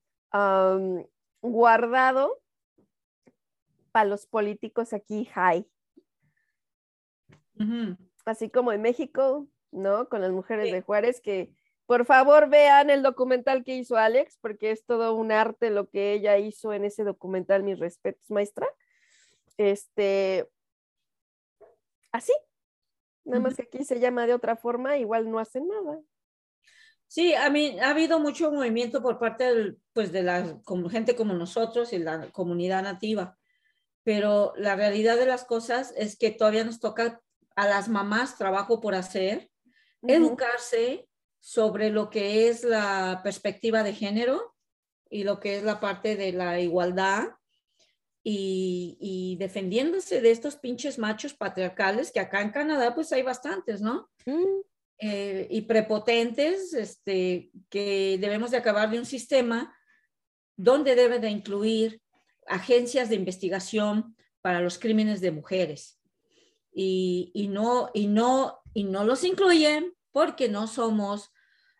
[1.41, 2.41] guardado
[3.93, 5.67] para los políticos aquí high,
[8.25, 10.09] así como en México, ¿no?
[10.09, 10.73] Con las mujeres Sí.
[10.73, 11.53] de Juárez, que
[11.93, 16.15] por favor vean el documental que hizo Alex, porque es todo un arte lo que
[16.15, 18.67] ella hizo en ese documental, mis respetos, maestra.
[19.59, 20.49] Este,
[22.11, 22.33] así,
[23.27, 26.01] nada más que aquí se llama de otra forma, igual no hacen nada.
[27.09, 31.15] Sí, a mí ha habido mucho movimiento por parte del, pues, de la como gente
[31.15, 33.37] como nosotros y la comunidad nativa,
[34.03, 37.21] pero la realidad de las cosas es que todavía nos toca
[37.55, 39.51] a las mamás trabajo por hacer,
[40.01, 40.15] Ujú.
[40.15, 41.07] educarse
[41.43, 44.55] sobre lo que es la perspectiva de género
[45.11, 47.31] y lo que es la parte de la igualdad
[48.23, 53.81] y, y defendiéndose de estos pinches machos patriarcales que acá en Canadá pues hay bastantes,
[53.81, 54.09] ¿no?
[54.25, 54.61] Mm,
[54.99, 59.77] eh, y prepotentes, este, que debemos de acabar de un sistema
[60.57, 62.01] donde debe de incluir
[62.47, 66.01] agencias de investigación para los crímenes de mujeres.
[66.73, 71.33] Y, y no, y, no, y no los incluyen porque no somos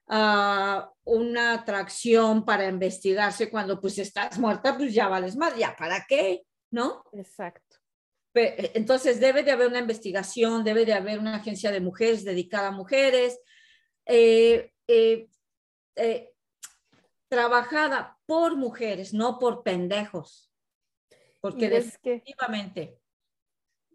[0.09, 6.05] ah, una atracción para investigarse cuando pues estás muerta, pues ya vales más, ya para
[6.09, 7.05] qué, ¿no?
[7.13, 7.77] Exacto.
[8.33, 12.69] Pe- Entonces debe de haber una investigación, debe de haber una agencia de mujeres dedicada
[12.69, 13.39] a mujeres.
[14.07, 15.29] Eh, eh,
[15.97, 16.33] eh,
[17.29, 20.53] trabajada por mujeres, no por pendejos.
[21.41, 22.99] Porque que- definitivamente.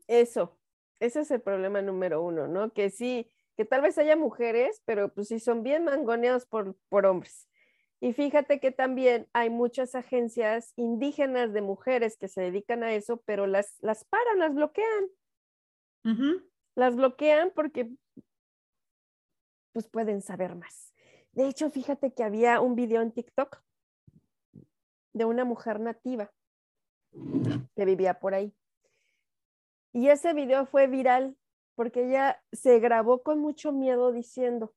[0.07, 0.57] Eso,
[0.99, 2.71] ese es el problema número uno, ¿no?
[2.71, 7.07] Que sí, que tal vez haya mujeres, pero pues sí son bien mangoneados por, por
[7.07, 7.49] hombres.
[7.99, 13.17] Y fíjate que también hay muchas agencias indígenas de mujeres que se dedican a eso,
[13.25, 15.07] pero las, las paran, las bloquean,
[16.75, 17.91] las bloquean porque
[19.73, 20.93] pues pueden saber más.
[21.31, 23.61] De hecho, fíjate que había un video en TikTok
[25.13, 26.31] de una mujer nativa
[27.75, 28.53] que vivía por ahí.
[29.91, 31.35] Y ese video fue viral
[31.77, 34.73] porque ella se grabó con mucho miedo diciendo,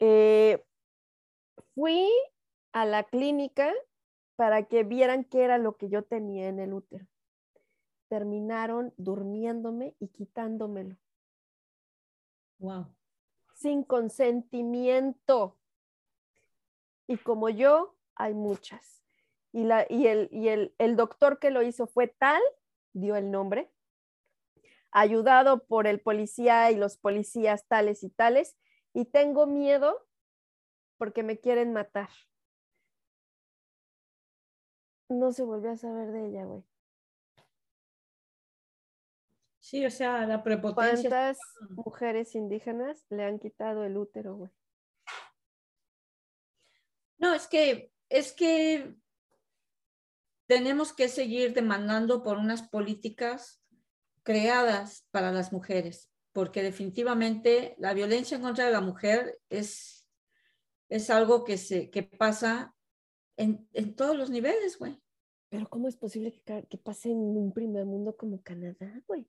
[0.00, 0.66] eh,
[1.72, 2.10] fui
[2.72, 3.72] a la clínica
[4.34, 7.06] para que vieran qué era lo que yo tenía en el útero.
[8.08, 10.96] Terminaron durmiéndome y quitándomelo
[12.58, 12.86] Wow.
[13.54, 15.56] sin consentimiento.
[17.06, 19.04] Y como yo, hay muchas.
[19.52, 22.42] Y, la, y, el, y el, el doctor que lo hizo fue tal,
[22.94, 23.70] dio el nombre,
[24.98, 28.56] ayudado por el policía y los policías tales y tales,
[28.94, 30.06] y tengo miedo
[30.96, 32.08] porque me quieren matar.
[35.10, 36.64] No se volvió a saber de ella, güey.
[39.58, 41.10] Sí, o sea, la prepotencia.
[41.10, 44.50] ¿Cuántas mujeres indígenas le han quitado el útero, güey?
[47.18, 48.94] No, es que, es que
[50.46, 53.62] tenemos que seguir demandando por unas políticas
[54.26, 60.08] creadas para las mujeres, porque definitivamente la violencia en contra de la mujer es,
[60.88, 62.74] es algo que, se, que pasa
[63.36, 65.00] en, en todos los niveles, güey.
[65.48, 69.28] Pero ¿cómo es posible que, que pase en un primer mundo como Canadá, güey?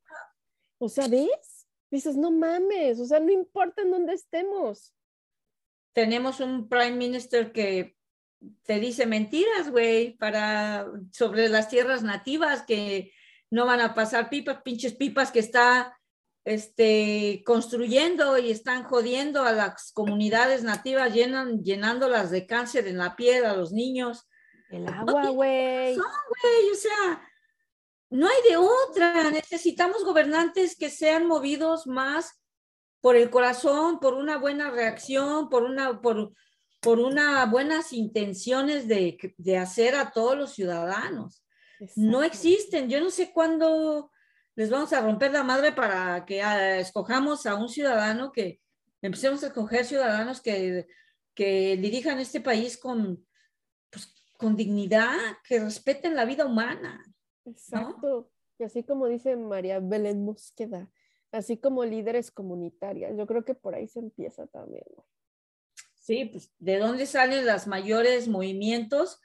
[0.80, 1.68] O sea, ¿ves?
[1.92, 4.96] Dices, no mames, o sea, no importa en dónde estemos.
[5.94, 7.96] Tenemos un prime minister que
[8.64, 13.12] te dice mentiras, güey, para sobre las tierras nativas que
[13.50, 15.98] no van a pasar pipas, pinches pipas que está
[16.48, 23.16] este, construyendo y están jodiendo a las comunidades nativas, llenan, llenándolas de cáncer en la
[23.16, 24.28] piel a los niños.
[24.70, 25.96] El agua, güey.
[25.96, 27.22] Güey, o sea,
[28.10, 29.30] no hay de otra.
[29.32, 32.42] Necesitamos gobernantes que sean movidos más
[33.02, 36.34] por el corazón, por una buena reacción, por una, por,
[36.80, 41.44] por una buenas intenciones de, de hacer a todos los ciudadanos.
[41.96, 42.90] No existen.
[42.90, 44.12] Yo no sé cuándo
[44.56, 48.60] les vamos a romper la madre para que ah, escojamos a un ciudadano que
[49.02, 50.88] empecemos a escoger ciudadanos que,
[51.36, 53.26] que dirijan este país con,
[53.92, 55.16] pues, con dignidad,
[55.48, 57.04] que respeten la vida humana.
[57.46, 58.32] Exacto.
[58.60, 60.90] Y así como dice María Belén Mosqueda,
[61.32, 64.86] así como líderes comunitarias, yo creo que por ahí se empieza también.
[65.94, 69.20] Sí, pues de dónde salen los mayores movimientos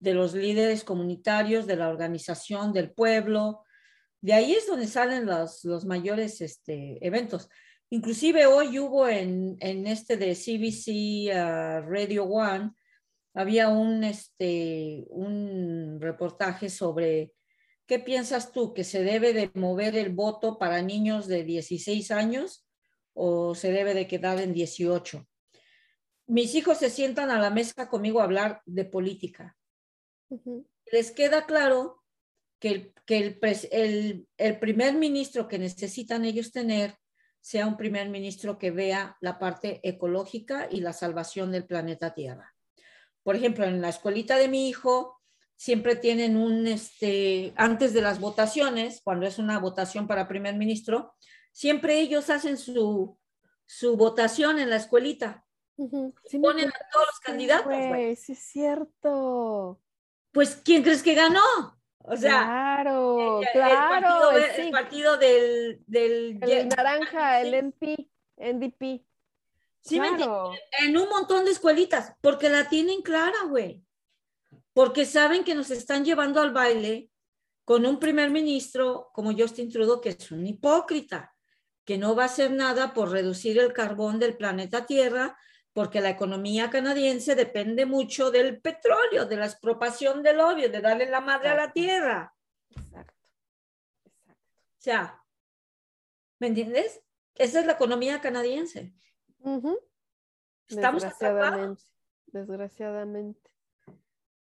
[0.00, 3.64] de los líderes comunitarios, de la organización del pueblo.
[4.20, 7.48] De ahí es donde salen los, los mayores este, eventos.
[7.90, 12.72] Inclusive hoy hubo en, en este de CBC uh, Radio One,
[13.34, 17.32] había un, este, un reportaje sobre
[17.86, 22.66] qué piensas tú, que se debe de mover el voto para niños de 16 años
[23.14, 25.26] o se debe de quedar en 18
[26.28, 29.56] mis hijos se sientan a la mesa conmigo a hablar de política.
[30.90, 32.02] Les queda claro
[32.58, 33.38] que, el, que el,
[33.70, 36.96] el- el primer ministro que necesitan ellos tener
[37.40, 42.54] sea un primer ministro que vea la parte ecológica y la salvación del planeta Tierra.
[43.22, 45.20] Por ejemplo, en la escuelita de mi hijo
[45.56, 51.14] siempre tienen un, este, antes de las votaciones, cuando es una votación para primer ministro,
[51.52, 53.18] siempre ellos hacen su,
[53.66, 55.44] su votación en la escuelita.
[56.26, 57.72] Sí me Ponen a todos los candidatos,
[58.16, 59.80] Sí, es cierto.
[60.38, 61.42] Pues, ¿quién crees que ganó?
[61.98, 64.06] O sea, claro, el- el, claro.
[64.06, 67.54] partido, el el sí, partido del, del el naranja, el.
[67.54, 69.04] NP, NDP.
[69.80, 70.52] Sí, me claro.
[70.78, 73.82] en un montón de escuelitas, porque la tienen clara, güey.
[74.72, 77.10] Porque saben que nos están llevando al baile
[77.64, 81.34] con un primer ministro como Justin Trudeau, que es un hipócrita,
[81.84, 85.36] que no va a hacer nada por reducir el carbón del planeta Tierra,
[85.78, 91.06] porque la economía canadiense depende mucho del petróleo, de la expropiación del obvio, de darle
[91.08, 91.72] la madre a la Exacto.
[91.80, 92.34] tierra.
[92.70, 93.14] Exacto.
[94.02, 94.32] Exacto.
[94.32, 95.22] O sea,
[96.40, 97.00] ¿me entiendes?
[97.36, 98.92] Esa es la economía canadiense.
[99.38, 99.78] Ujú.
[100.66, 101.82] Estamos Desgraciadamente.
[102.26, 103.50] Desgraciadamente.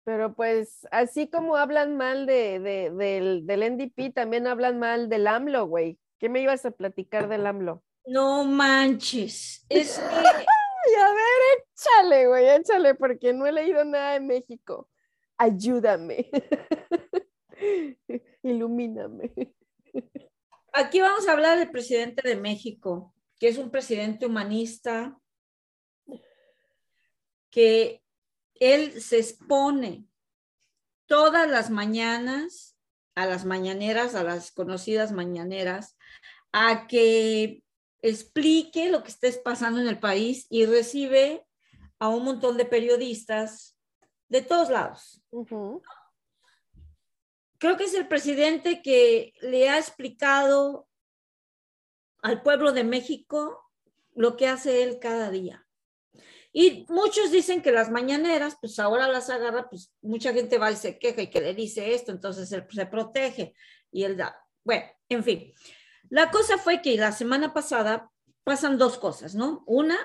[0.04, 5.28] Pero pues, así como hablan mal de, de- del, del NDP, también hablan mal del
[5.28, 6.00] AMLO, güey.
[6.18, 7.84] ¿Qué me ibas a platicar del AMLO?
[8.08, 9.64] No manches.
[9.70, 10.06] Es que
[10.84, 14.90] Ay, a ver, échale, güey, échale, porque no he leído nada de México.
[15.38, 16.30] Ayúdame.
[18.44, 19.32] Ilumíname.
[20.74, 25.20] Aquí vamos a hablar del presidente de México, que es un presidente humanista,
[27.50, 28.02] que
[28.56, 30.06] él se expone
[31.06, 32.78] todas las mañanas
[33.16, 35.98] a las mañaneras, a las conocidas mañaneras,
[36.54, 37.64] a que
[38.02, 41.46] explique lo que está pasando en el país y recibe
[42.00, 43.78] a un montón de periodistas
[44.28, 45.22] de todos lados.
[47.58, 50.88] Creo que es el presidente que le ha explicado
[52.24, 53.72] al pueblo de México
[54.16, 55.68] lo que hace él cada día.
[56.54, 60.76] Y muchos dicen que las mañaneras, pues ahora las agarra, pues mucha gente va y
[60.76, 63.54] se queja y que le dice esto, entonces él se protege
[63.92, 64.36] y él da.
[64.64, 65.54] Bueno, en fin.
[66.12, 68.12] La cosa fue que la semana pasada
[68.44, 69.64] pasan dos cosas, ¿no?
[69.66, 69.98] Una,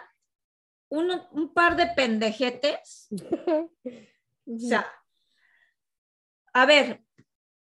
[0.89, 3.09] un par de pendejetes.
[3.11, 4.87] o sea,
[6.53, 7.03] a ver,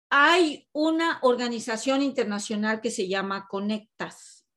[0.09, 4.47] hay una organización internacional que se llama Conectas.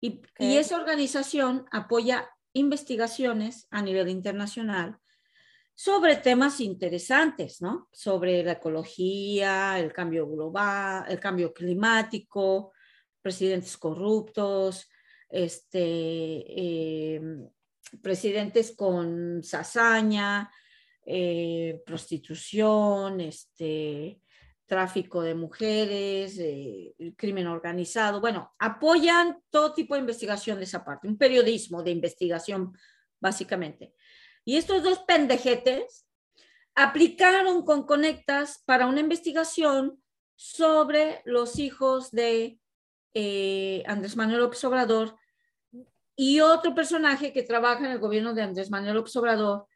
[0.00, 4.98] Y, y, esa organización apoya investigaciones a nivel internacional
[5.74, 7.88] sobre temas interesantes, ¿no?
[7.92, 12.72] Sobre la ecología, el cambio global, el cambio climático,
[13.22, 14.88] presidentes corruptos,
[15.28, 17.48] este, em,
[18.02, 20.50] presidentes con sasaña,
[21.06, 24.20] eh, prostitución, este,
[24.70, 31.08] tráfico de mujeres, eh, crimen organizado, bueno, apoyan todo tipo de investigación de esa parte,
[31.08, 32.72] un periodismo de investigación,
[33.18, 33.94] básicamente.
[34.50, 36.08] Y estos dos pendejetes
[36.74, 40.02] aplicaron con Conectas para una investigación
[40.34, 42.58] sobre los hijos de
[43.14, 45.16] eh, Andrés Manuel López Obrador
[46.16, 49.68] y otro personaje que trabaja en el gobierno de Andrés Manuel López Obrador,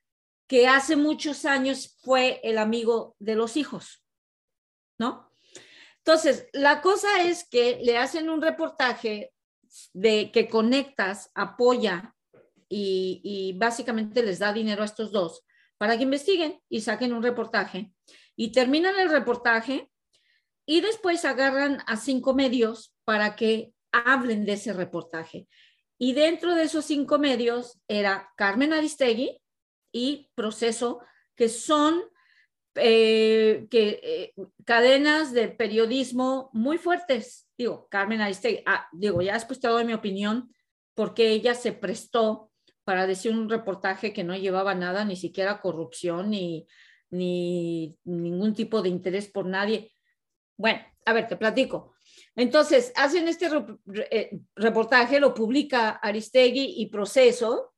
[0.48, 4.02] que hace muchos años fue el amigo de los hijos.
[4.98, 5.30] ¿no?
[5.98, 9.32] Entonces, la cosa es que le hacen un reportaje
[9.92, 12.13] de que conectas, apoya
[12.76, 15.44] y, básicamente les da dinero a estos dos
[15.78, 17.92] para que investiguen y saquen un reportaje.
[18.36, 19.90] Y terminan el reportaje
[20.66, 25.46] y después agarran a cinco medios para que hablen de ese reportaje.
[25.98, 29.40] Y dentro de esos cinco medios era Carmen Aristegui
[29.92, 31.00] y Proceso,
[31.36, 32.02] que son
[32.76, 37.48] eh, que, eh, cadenas de periodismo muy fuertes.
[37.56, 40.52] Digo, Carmen Aristegui, ah, digo, ya después te doy mi opinión,
[40.94, 42.50] porque ella se prestó
[42.84, 46.66] para decir un reportaje que no llevaba nada, ni siquiera corrupción, ni,
[47.10, 49.92] ni ningún tipo de interés por nadie.
[50.56, 51.94] Bueno, a ver, te platico.
[52.36, 53.48] Entonces, hacen este
[54.10, 57.70] eh, reportaje, lo publica Aristegui y Proceso,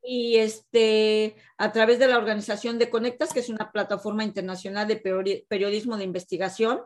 [0.00, 5.44] y este, a través de la organización de Conectas, que es una plataforma internacional de
[5.48, 6.80] periodismo de investigación,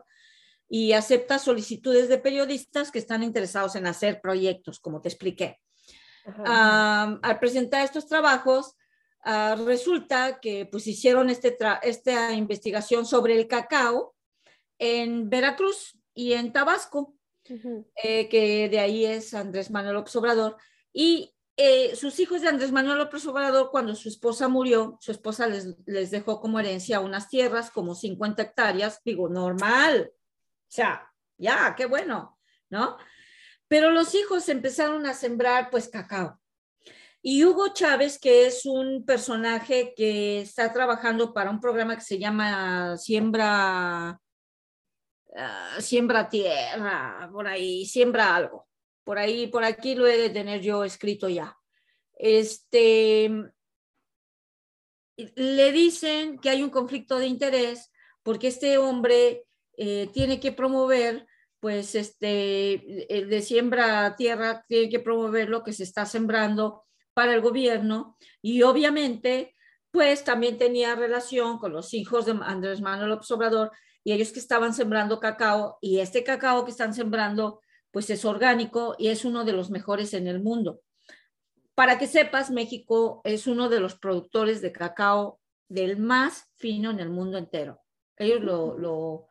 [0.67, 5.59] y acepta solicitudes de periodistas que están interesados en hacer proyectos, como te expliqué.
[6.45, 8.75] Al presentar estos trabajos,
[9.23, 14.15] ah, resulta que pues hicieron este esta investigación sobre el cacao
[14.79, 17.15] en Veracruz y en Tabasco,
[18.03, 20.57] eh, que de ahí es Andrés Manuel López Obrador,
[20.91, 25.47] y eh, sus hijos de Andrés Manuel López Obrador, cuando su esposa murió, su esposa
[25.47, 30.11] les, les dejó como herencia unas tierras, como 50 hectáreas, digo, normal,
[30.67, 32.37] o sea, ya, qué bueno,
[32.69, 32.97] ¿no?
[33.67, 36.39] Pero los hijos empezaron a sembrar pues cacao.
[37.21, 42.19] Y Hugo Chávez, que es un personaje que está trabajando para un programa que se
[42.19, 44.19] llama Siembra,
[45.35, 48.67] ah, Siembra Tierra, por ahí, Siembra algo
[49.07, 51.57] por ahí, por aquí lo he de tener yo escrito ya.
[52.13, 53.31] Este,
[55.15, 57.89] le dicen que hay un conflicto de interés
[58.21, 59.45] porque este hombre
[59.77, 61.25] eh, tiene que promover,
[61.67, 67.33] pues, este, el de siembra tierra, tiene que promover lo que se está sembrando para
[67.33, 69.53] el gobierno y obviamente,
[69.91, 73.71] pues, también tenía relación con los hijos de Andrés Manuel López Obrador
[74.05, 77.59] y ellos que estaban sembrando cacao y este cacao que están sembrando
[77.91, 80.79] pues es orgánico y es uno de los mejores en el mundo.
[81.75, 87.01] Para que sepas, México es uno de los productores de cacao del más fino en
[87.01, 87.81] el mundo entero.
[88.15, 89.27] Ellos lo, lo,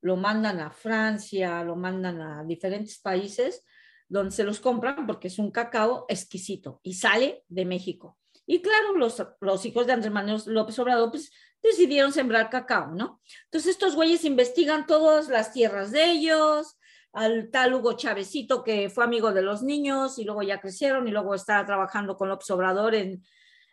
[0.00, 3.64] lo mandan a Francia, lo mandan a diferentes países
[4.08, 8.18] donde se los compran porque es un cacao exquisito y sale de México.
[8.46, 11.30] Y claro, los, los hijos de Andrés Manuel López Obrador pues,
[11.62, 13.20] decidieron sembrar cacao, ¿no?
[13.44, 16.78] Entonces estos güeyes investigan todas las tierras de ellos,
[17.12, 21.10] al tal Hugo Chavecito, que fue amigo de los niños y luego ya crecieron y
[21.10, 23.22] luego estaba trabajando con López Obrador en,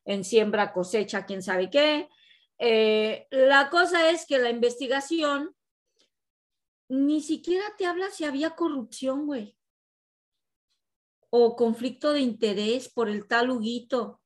[0.03, 2.09] en siembra, cosecha, quién sabe qué.
[2.57, 5.55] Eh, la cosa es que la investigación
[6.87, 9.57] ni siquiera te habla si había corrupción, güey.
[11.29, 14.21] O conflicto de interés por el tal Huguito,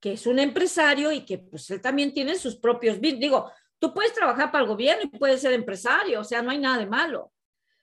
[0.00, 4.12] que es un empresario y que pues él también tiene sus propios, digo, tú puedes
[4.12, 7.32] trabajar para el gobierno y puedes ser empresario, o sea, no hay nada de malo.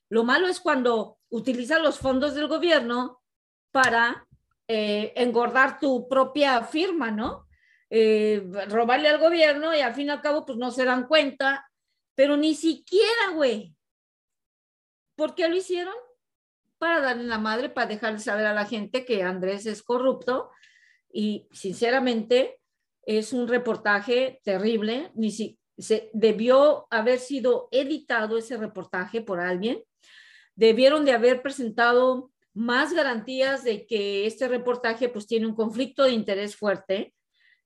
[0.09, 3.21] Lo malo es cuando utilizas los fondos del gobierno
[3.71, 4.27] para
[4.67, 7.47] eh, engordar tu propia firma, ¿no?
[7.89, 11.69] Eh, robarle al gobierno y al fin y al cabo pues no se dan cuenta,
[12.15, 13.75] pero ni siquiera, güey,
[15.19, 15.93] ¿Por qué lo hicieron?
[16.77, 20.49] Para darle la madre, para dejarle saber a la gente que Andrés es corrupto
[21.11, 22.61] y sinceramente
[23.05, 29.83] es un reportaje terrible, ni si, se debió haber sido editado ese reportaje por alguien,
[30.55, 36.11] debieron de haber presentado más garantías de que este reportaje pues tiene un conflicto de
[36.11, 37.13] interés fuerte,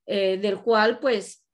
[0.08, 1.46] eh, del cual pues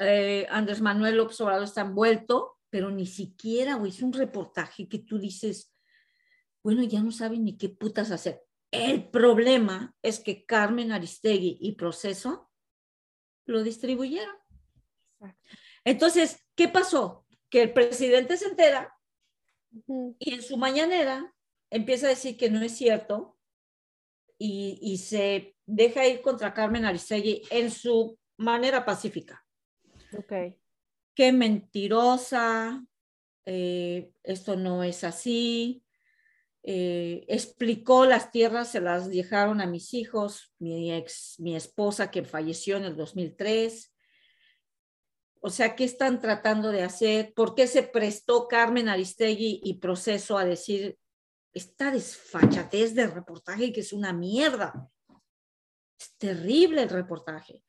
[0.00, 4.98] eh, Andrés Manuel López Obrador está envuelto pero ni siquiera, güey, es un reportaje que
[4.98, 5.72] tú dices,
[6.62, 8.42] bueno, ya no saben ni qué putas hacer.
[8.70, 12.50] El problema es que Carmen Aristegui y Proceso
[13.46, 14.36] lo distribuyeron.
[15.84, 17.26] Entonces, ¿qué pasó?
[17.48, 18.94] Que el presidente se entera
[20.18, 21.34] y en su mañanera
[21.70, 23.38] empieza a decir que no es cierto
[24.36, 29.44] y, y se deja ir contra Carmen Aristegui en su manera pacífica.
[30.16, 30.32] Ok
[31.18, 32.86] qué mentirosa,
[33.44, 35.82] eh, esto no es así.
[36.62, 42.24] Eh, explicó las tierras, se las dejaron a mis hijos, mi ex, mi esposa que
[42.24, 43.92] falleció en el 2003.
[45.40, 47.34] O sea, ¿qué están tratando de hacer?
[47.34, 51.00] ¿Por qué se prestó Carmen Aristegui y Proceso a decir
[51.52, 54.88] esta desfachatez de reportaje que es una mierda?
[55.98, 57.64] Es terrible el reportaje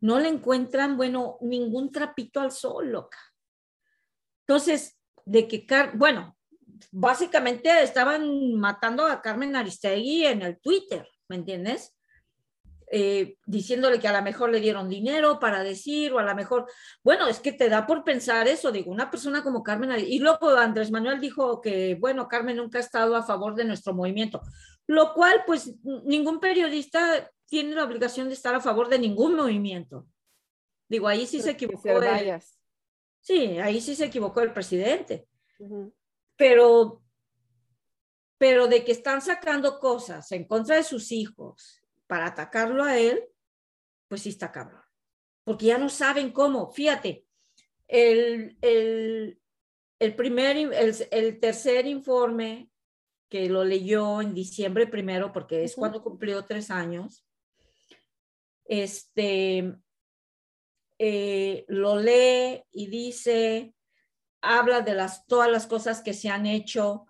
[0.00, 3.18] no le encuentran, bueno, ningún trapito al sol, loca.
[4.46, 6.36] Entonces, de que, bueno,
[6.90, 11.94] básicamente estaban matando a Carmen Aristegui en el Twitter, ¿me entiendes?
[12.92, 16.66] Eh, diciéndole que a lo mejor le dieron dinero para decir, o a lo mejor,
[17.04, 20.48] bueno, es que te da por pensar eso, digo, una persona como Carmen, y luego
[20.50, 24.40] Andrés Manuel dijo que, bueno, Carmen nunca ha estado a favor de nuestro movimiento,
[24.88, 30.06] lo cual, pues, ningún periodista tiene la obligación de estar a favor de ningún movimiento.
[30.88, 32.00] Digo, ahí sí se equivocó.
[32.00, 32.40] El,
[33.20, 35.28] sí, ahí sí se equivocó el presidente.
[36.36, 37.02] Pero,
[38.38, 43.24] pero de que están sacando cosas en contra de sus hijos para atacarlo a él,
[44.06, 44.82] pues sí está cabrón.
[45.42, 46.70] Porque ya no saben cómo.
[46.70, 47.26] Fíjate,
[47.88, 49.40] el, el,
[49.98, 52.70] el primer, el, el tercer informe
[53.28, 57.26] que lo leyó en diciembre primero, porque es cuando cumplió tres años,
[58.70, 59.74] este,
[60.96, 63.74] eh, lo lee y dice,
[64.40, 67.06] habla de las, todas las cosas que se han hecho.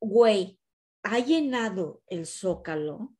[0.00, 0.58] Güey,
[1.02, 3.14] ha llenado el zócalo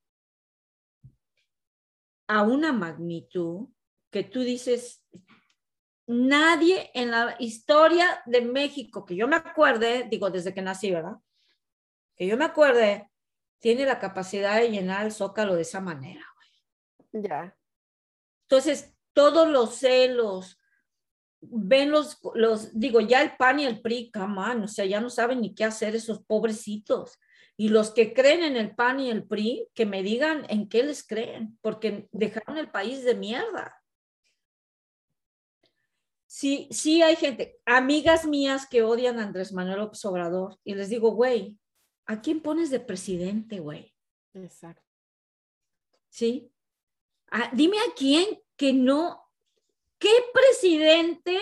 [2.27, 3.69] a una magnitud
[4.11, 5.05] que tú dices,
[6.07, 11.19] nadie en la historia de México, que yo me acuerde, digo desde que nací, ¿verdad?
[12.17, 13.11] Que yo me acuerde,
[13.59, 16.34] tiene la capacidad de llenar el zócalo de esa manera.
[17.15, 17.57] Ya.
[18.49, 20.59] Entonces, todos los celos,
[21.41, 25.11] ven los, los, digo, ya el PAN y el PRI, camán, o sea, ya no
[25.11, 27.19] saben ni qué hacer esos pobrecitos.
[27.57, 30.83] Y los que creen en el PAN y el PRI, que me digan en qué
[30.83, 33.81] les creen, porque dejaron el país de mierda.
[36.27, 40.89] Sí, sí hay gente, amigas mías que odian a Andrés Manuel López Obrador, y les
[40.89, 41.57] digo, güey,
[42.07, 43.95] ¿a quién pones de presidente, güey?
[44.33, 44.83] Exacto.
[46.09, 46.51] ¿Sí?
[47.37, 49.29] Ah, dime a quién que no,
[49.99, 51.37] ¿qué presidente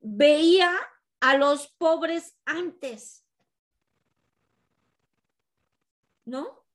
[0.00, 0.76] veía
[1.20, 3.24] a los pobres antes?
[6.24, 6.66] ¿No?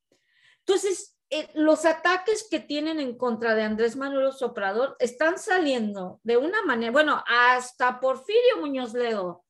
[0.60, 6.38] Entonces, eh, los ataques que tienen en contra de Andrés Manuel Soprador están saliendo de
[6.38, 9.44] una manera, bueno, hasta Porfirio Muñoz Ledo,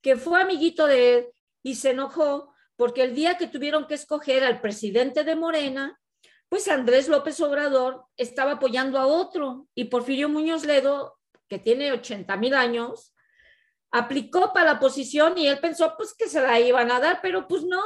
[0.00, 1.28] que fue amiguito de él
[1.62, 6.00] y se enojó porque el día que tuvieron que escoger al presidente de Morena,
[6.48, 11.18] pues Andrés López Obrador estaba apoyando a otro y Porfirio Muñoz Ledo,
[11.48, 13.14] que tiene 80 mil años,
[13.90, 17.46] aplicó para la posición y él pensó pues que se la iban a dar, pero
[17.48, 17.82] pues no,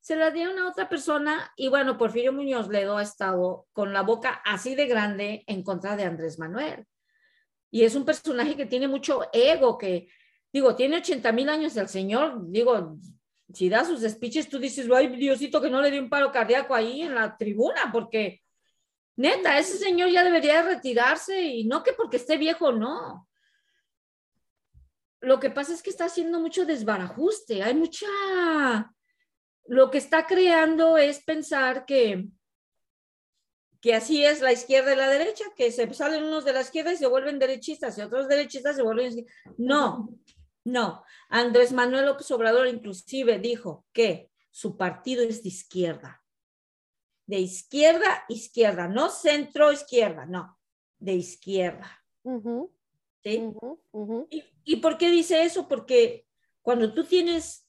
[0.00, 4.02] se la dieron a otra persona y bueno, Porfirio Muñoz Ledo ha estado con la
[4.02, 6.86] boca así de grande en contra de Andrés Manuel.
[7.70, 10.08] Y es un personaje que tiene mucho ego, que
[10.54, 12.96] Digo, tiene 80 mil años el señor, digo,
[13.52, 16.74] si da sus speeches, tú dices, ay, Diosito, que no le dio un paro cardíaco
[16.74, 18.42] ahí en la tribuna, porque
[19.16, 23.28] neta, ese señor ya debería retirarse y no que porque esté viejo, no.
[25.20, 28.06] Lo que pasa es que está haciendo mucho desbarajuste, hay mucha...
[29.66, 32.26] Lo que está creando es pensar que,
[33.80, 36.92] que así es la izquierda y la derecha, que se salen unos de la izquierda
[36.92, 39.24] y se vuelven derechistas y otros derechistas se vuelven...
[39.56, 40.10] No,
[40.64, 41.04] no.
[41.28, 46.24] Andrés Manuel López Obrador inclusive dijo que su partido es de izquierda.
[47.26, 50.58] De izquierda, izquierda, no centro izquierda, no,
[50.98, 52.04] de izquierda.
[53.22, 53.42] ¿Sí?
[54.30, 55.66] ¿Y, ¿Y por qué dice eso?
[55.66, 56.26] Porque
[56.62, 57.66] cuando tú tienes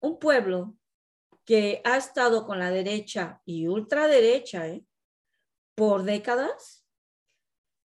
[0.00, 0.76] un pueblo
[1.44, 4.84] que ha estado con la derecha y ultraderecha ¿eh?
[5.74, 6.86] por décadas,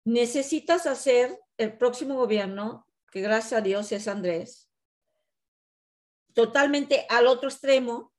[0.05, 4.69] necesitas hacer el próximo gobierno, que gracias a Dios es Andrés,
[6.33, 8.13] totalmente al otro extremo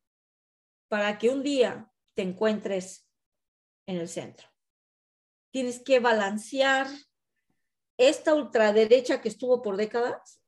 [0.88, 3.08] para que un día te encuentres
[3.86, 4.48] en el centro.
[5.50, 6.86] Tienes que balancear
[7.96, 10.42] esta ultraderecha que estuvo por décadas,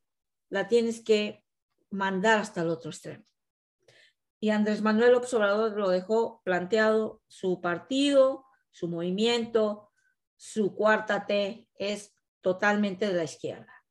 [0.49, 1.45] la tienes que
[1.91, 3.25] mandar hasta el otro extremo.
[4.41, 9.93] Y Andrés Manuel Obrador lo dejó planteado, su partido, su movimiento,
[10.37, 13.82] su cuarta T es totalmente de la izquierda.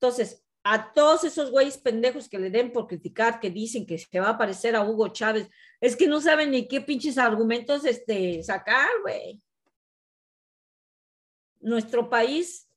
[0.00, 4.18] Entonces, a todos esos güeyes pendejos que le den por criticar, que dicen que se
[4.18, 8.42] va a parecer a Hugo Chávez, es que no saben ni qué pinches argumentos este,
[8.42, 9.42] sacar, güey.
[11.60, 12.70] Nuestro país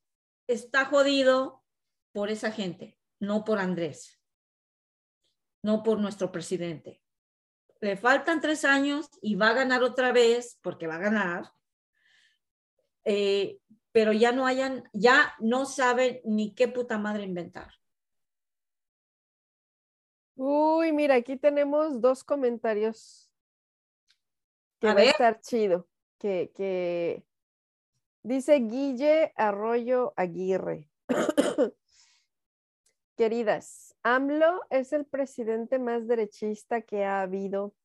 [0.47, 1.63] está jodido
[2.11, 4.19] por esa gente, no por Andrés,
[5.61, 7.01] no por nuestro presidente.
[7.79, 11.53] Le faltan tres años y va a ganar otra vez, porque va a ganar,
[13.05, 13.59] eh,
[13.93, 17.71] pero ya no hayan, ya no saben ni qué puta madre inventar.
[20.35, 23.31] Uy, mira, aquí tenemos dos comentarios
[24.79, 25.87] que va a estar chido.
[26.17, 27.23] Que, que
[28.23, 30.89] Dice Guille Arroyo Aguirre.
[33.17, 37.75] Queridas, AMLO es el presidente más derechista que ha habido.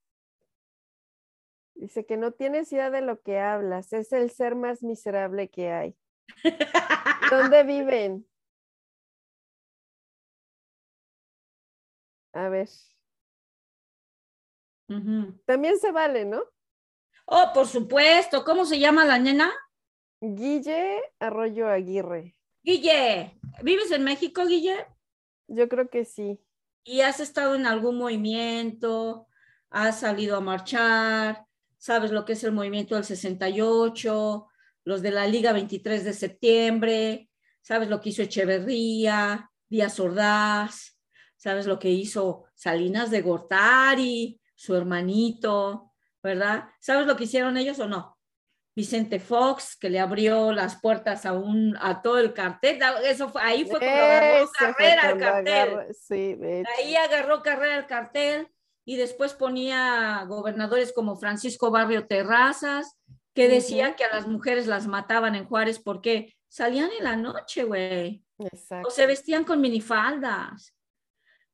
[1.79, 5.71] Dice que no tienes idea de lo que hablas, es el ser más miserable que
[5.71, 5.97] hay.
[7.31, 8.27] ¿Dónde viven?
[12.33, 12.69] A ver.
[15.47, 16.43] También se vale, ¿no?
[17.27, 18.45] Oh, por supuesto.
[18.45, 19.53] ¿Cómo se llama la nena?
[20.21, 22.37] Guille Arroyo Aguirre.
[22.65, 24.85] Guille, ¿vives en México, Guille?
[25.47, 26.41] Yo creo que sí.
[26.83, 29.29] ¿Y has estado en algún movimiento?
[29.71, 31.48] ¿Has salido a marchar?
[31.79, 34.49] ¿Sabes lo que es el movimiento del 68?
[34.85, 37.31] Los de la Liga 23 de septiembre.
[37.63, 40.99] ¿Sabes lo que hizo Echeverría, Díaz Ordaz?
[41.37, 45.93] ¿Sabes lo que hizo Salinas de Gortari, su hermanito?
[46.21, 46.65] ¿Verdad?
[46.81, 48.19] ¿Sabes lo que hicieron ellos o no?
[48.75, 52.81] Vicente Fox, que le abrió las puertas a, un, a todo el cartel.
[53.05, 55.95] Eso fue, ahí fue cuando agarró carrera el cartel.
[55.95, 56.37] sí,
[56.79, 58.49] ahí agarró carrera el cartel
[58.89, 62.97] y después ponía gobernadores como Francisco Barrio Terrazas,
[63.35, 67.65] que decía que a las mujeres las mataban en Juárez porque salían en la noche,
[67.65, 68.25] güey.
[68.83, 70.75] O se vestían con minifaldas.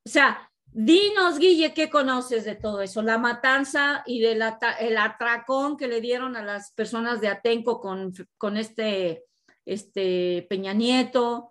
[0.07, 3.03] O sea, Dinos, Guille, ¿qué conoces de todo eso?
[3.03, 4.41] La matanza y del
[4.79, 9.25] el atracón que le dieron a las personas de Atenco con, con este,
[9.67, 11.49] este Peña Nieto,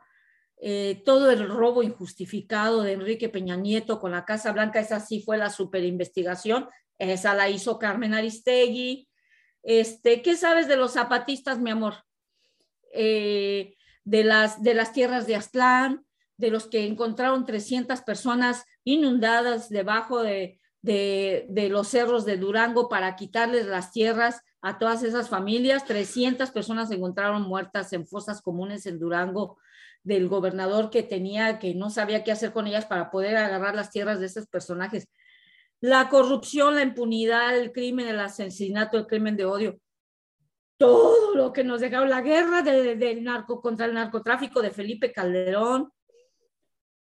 [0.66, 5.22] eh, todo el robo injustificado de Enrique Peña Nieto con la Casa Blanca, esa sí
[5.22, 9.10] fue la super investigación, esa la hizo Carmen Aristegui.
[9.62, 11.96] Este, ¿Qué sabes de los zapatistas, mi amor?
[12.94, 16.06] Eh, de, las, de las tierras de Aztlán,
[16.38, 23.66] de los que encontraron 300 personas inundadas debajo de, los cerros de Durango para quitarles
[23.66, 25.84] las tierras a todas esas familias.
[25.84, 29.58] 300 personas se encontraron muertas en fosas comunes en Durango
[30.04, 33.90] del gobernador que tenía, que no sabía qué hacer con ellas para poder agarrar las
[33.90, 35.08] tierras de esos personajes.
[35.80, 39.80] La corrupción, la impunidad, el crimen, el asesinato, el crimen de odio,
[40.78, 45.92] todo lo que nos dejaron, la guerra del narco contra el narcotráfico de Felipe Calderón.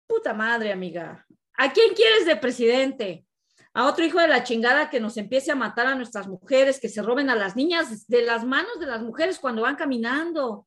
[0.06, 1.24] Puta madre, amiga.
[1.56, 3.26] ¿A quién quieres de presidente?
[3.72, 6.88] A otro hijo de la chingada que nos empiece a matar a nuestras mujeres, que
[6.88, 10.66] se roben a las niñas de las manos de las mujeres cuando van caminando.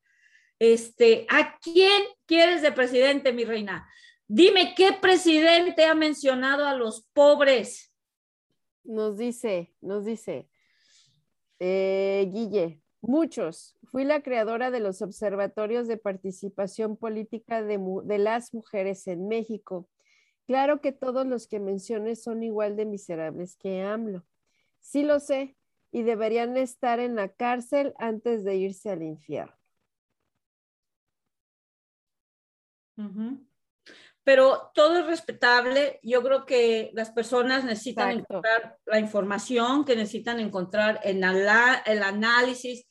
[0.64, 3.86] Este, ¿a quién quieres de presidente, mi reina?
[4.30, 7.93] Dime qué presidente ha mencionado a los pobres.
[8.86, 10.47] Nos dice, nos dice,
[11.59, 13.76] eh, Guille, Muchos.
[13.84, 19.89] Fui la creadora de los observatorios de participación política de, de, las mujeres en México.
[20.47, 24.24] Claro que todos los que menciones son igual de miserables que AMLO.
[24.80, 25.57] Sí lo sé,
[25.91, 29.62] y deberían estar en la cárcel antes de irse al infierno.
[34.24, 36.00] Pero todo es respetable.
[36.02, 42.88] Yo creo que las personas necesitan encontrar la información, que necesitan encontrar en el análisis.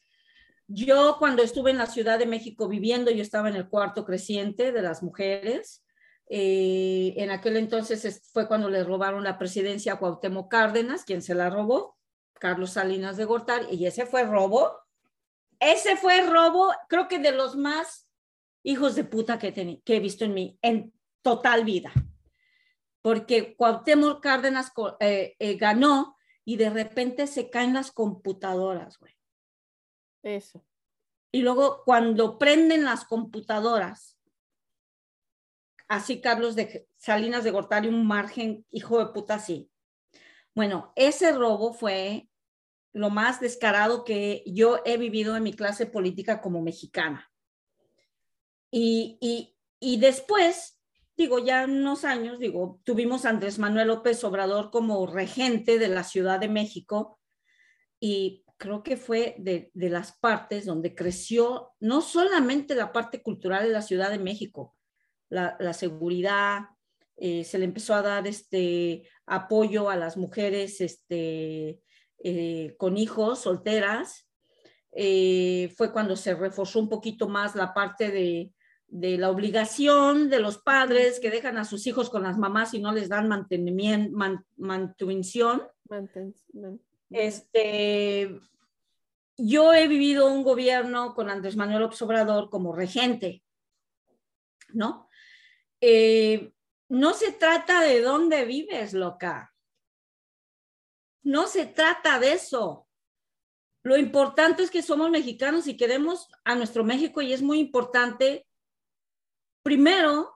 [0.67, 4.73] Yo cuando estuve en la Ciudad de México viviendo, yo estaba en el cuarto creciente
[4.73, 5.83] de las mujeres.
[6.29, 11.35] Eh, en aquel entonces fue cuando le robaron la presidencia a Cuauhtémoc Cárdenas, quien se
[11.35, 11.99] la robó,
[12.35, 14.79] Carlos Salinas de Gortari, y ese fue robo.
[15.61, 18.09] Ese fue robo, creo que de los más
[18.63, 19.53] hijos de puta que,
[19.85, 20.93] que he visto en mi en
[21.23, 21.93] total vida.
[23.01, 29.17] Porque Cuauhtémoc Cárdenas eh, eh, ganó y de repente se caen las computadoras, güey.
[30.23, 30.65] Eso.
[31.33, 34.19] Y luego cuando prenden las computadoras,
[35.89, 39.71] así Carlos de Salinas de Gortari, un margen, hijo de puta, así.
[40.55, 42.29] Bueno, ese robo fue
[42.93, 47.32] lo más descarado que yo he vivido en mi clase política como mexicana.
[48.75, 50.81] Y, después,
[51.17, 56.05] digo, ya unos años, digo, tuvimos a Andrés Manuel López Obrador como regente de la
[56.05, 57.21] Ciudad de México
[58.01, 63.73] y creo que fue de, las partes donde creció no solamente la parte cultural de
[63.73, 64.75] la Ciudad de México,
[65.29, 66.63] la, seguridad,
[67.17, 71.81] eh, se le empezó a dar este apoyo a las mujeres este,
[72.23, 74.29] eh, con hijos, solteras.
[74.93, 78.53] Eh, fue cuando se reforzó un poquito más la parte de,
[78.93, 82.79] de la obligación de los padres que dejan a sus hijos con las mamás y
[82.79, 84.15] no les dan mantenimiento,
[84.59, 85.73] mantenimiento.
[87.09, 88.39] Este,
[89.39, 93.43] yo he vivido un gobierno con Andrés Manuel López Obrador como regente,
[94.75, 95.09] ¿no?
[95.81, 96.53] Eh,
[96.91, 99.55] no se trata de dónde vives, loca.
[101.23, 102.87] No se trata de eso.
[103.85, 108.47] Lo importante es que somos mexicanos y queremos a nuestro México y es muy importante
[109.63, 110.33] primero,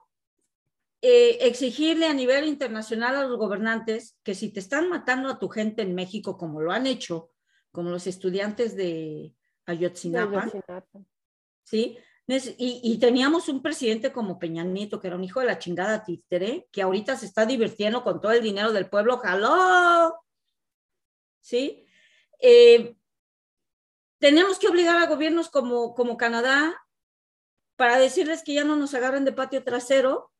[1.01, 5.47] eh, exigirle a nivel internacional a los gobernantes que si te están matando a tu
[5.47, 7.29] gente en México, como lo han hecho,
[7.71, 10.51] como los estudiantes de Ayotzinapa,
[11.63, 11.97] ¿sí?
[12.57, 16.67] Y, teníamos un presidente como Peña Nieto, que era un hijo de la chingada títere,
[16.73, 20.13] que ahorita se está divirtiendo con todo el dinero del pueblo, jaló,
[21.39, 21.85] ¿sí?
[22.41, 22.97] Eh,
[24.19, 26.75] tenemos que obligar a gobiernos como, como Canadá
[27.77, 30.31] para decirles que ya no nos agarren de patio trasero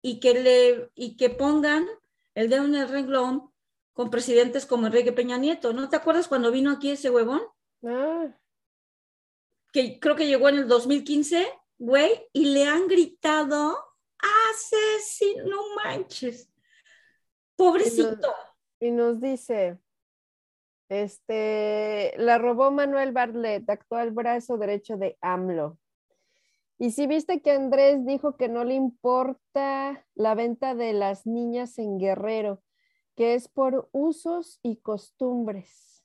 [0.00, 1.86] y que, le, y que pongan
[2.34, 3.52] el dedo en el renglón
[3.92, 5.72] con presidentes como Enrique Peña Nieto.
[5.72, 7.42] ¿No te acuerdas cuando vino aquí ese huevón?
[7.84, 8.28] Ah.
[9.72, 11.46] Que creo que llegó en el 2015,
[11.78, 13.76] güey, y le han gritado,
[14.50, 16.48] asesino, no manches.
[17.56, 18.32] Pobrecito.
[18.78, 19.78] Y nos, dice,
[20.88, 25.78] este, la robó Manuel Bartlett, actual brazo derecho de AMLO.
[26.78, 31.78] Y si viste que Andrés dijo que no le importa la venta de las niñas
[31.78, 32.62] en Guerrero,
[33.16, 36.04] que es por usos y costumbres.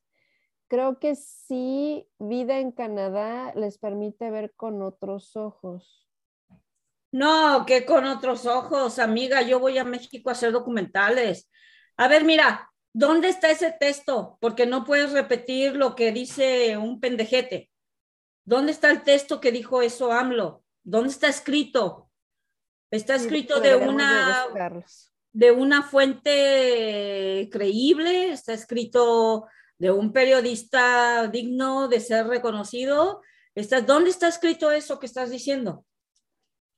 [0.69, 6.07] Creo que sí, vida en Canadá les permite ver con otros ojos.
[7.11, 11.49] No, que con otros ojos, amiga, yo voy a México a hacer documentales.
[11.97, 14.37] A ver, mira, ¿dónde está ese texto?
[14.39, 17.69] Porque no puedes repetir lo que dice un pendejete.
[18.45, 20.60] ¿Dónde está el texto que dijo eso AMLO?
[20.83, 22.09] ¿Dónde está escrito?
[22.89, 24.47] Está escrito de una,
[25.31, 33.21] de una fuente creíble, está escrito de un periodista digno de ser reconocido.
[33.55, 35.85] Está, ¿Dónde está escrito eso que estás diciendo?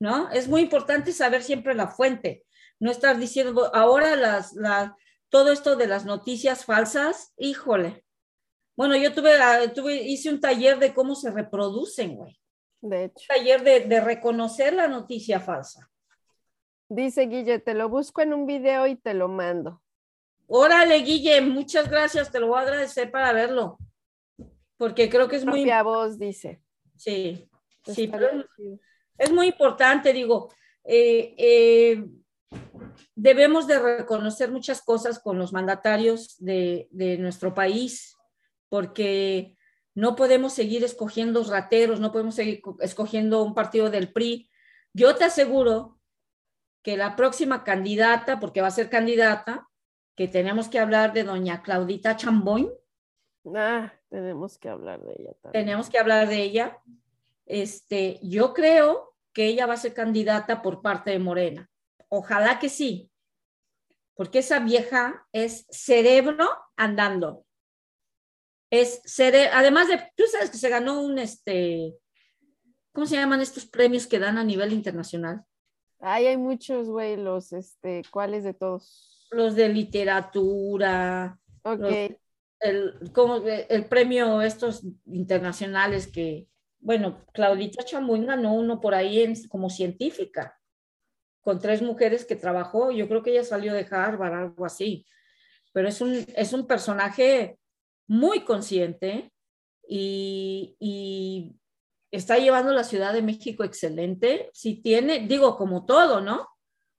[0.00, 0.30] ¿No?
[0.30, 2.44] Es muy importante saber siempre la fuente.
[2.78, 4.96] No estar diciendo, ahora las, la,
[5.28, 8.04] todo esto de las noticias falsas, híjole,
[8.76, 12.40] bueno, yo tuve, ah, tuve, hice un taller de cómo se reproducen, güey.
[12.84, 13.26] De hecho.
[13.28, 15.90] Taller de, de, reconocer la noticia falsa.
[16.86, 19.82] Dice Guille, te lo busco en un video y te lo mando.
[20.46, 23.78] Órale, Guille, muchas gracias, te lo voy a agradecer para verlo.
[24.76, 25.64] Porque creo que es muy.
[25.82, 26.60] voz dice.
[26.94, 27.48] Sí,
[27.86, 28.28] sí, pero
[29.16, 30.52] es muy importante, digo.
[30.84, 32.04] Eh, eh,
[33.14, 38.14] debemos de reconocer muchas cosas con los mandatarios de, de nuestro país
[38.68, 39.56] porque
[39.94, 44.50] no podemos seguir escogiendo rateros, no podemos seguir escogiendo un partido del PRI.
[44.92, 45.98] Yo te aseguro
[46.82, 49.68] que la próxima candidata, porque va a ser candidata,
[50.16, 52.70] que tenemos que hablar de doña Claudita Chamboy,
[53.54, 55.64] Ah, tenemos que hablar de ella también.
[55.64, 56.78] Tenemos que hablar de ella.
[57.46, 61.70] Este, yo creo que ella va a ser candidata por parte de Morena.
[62.08, 63.10] Ojalá que sí,
[64.14, 67.44] porque esa vieja es cerebro andando.
[68.80, 69.02] Es
[69.52, 71.94] además de, tú sabes que se ganó un, este,
[72.92, 75.44] ¿cómo se llaman estos premios que dan a nivel internacional?
[76.00, 79.28] Ay, hay muchos, güey, los, este, ¿cuáles de todos?
[79.30, 81.38] Los de literatura.
[81.62, 81.78] Ok.
[81.78, 81.94] Los,
[82.58, 86.48] el, como el premio estos internacionales que,
[86.80, 90.58] bueno, Claudita Chamuín ganó uno por ahí en, como científica,
[91.42, 95.06] con tres mujeres que trabajó, yo creo que ella salió de Harvard, algo así,
[95.72, 97.58] pero es un, es un personaje
[98.06, 99.32] muy consciente
[99.88, 101.56] y,
[102.10, 104.48] está llevando la Ciudad de México excelente.
[104.52, 106.48] Si tiene, digo, como todo, ¿no?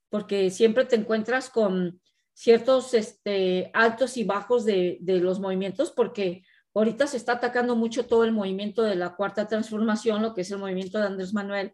[0.10, 2.01] Porque siempre te encuentras con
[2.34, 6.43] ciertos este, altos y bajos de, de, los movimientos, porque
[6.74, 10.51] ahorita se está atacando mucho todo el movimiento de la cuarta transformación, lo que es
[10.51, 11.74] el movimiento de Andrés Manuel,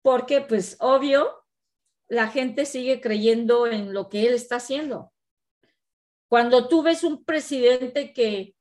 [0.00, 1.44] porque pues obvio,
[2.08, 5.12] la gente sigue creyendo en lo que él está haciendo.
[6.28, 8.54] Cuando tú ves un presidente que,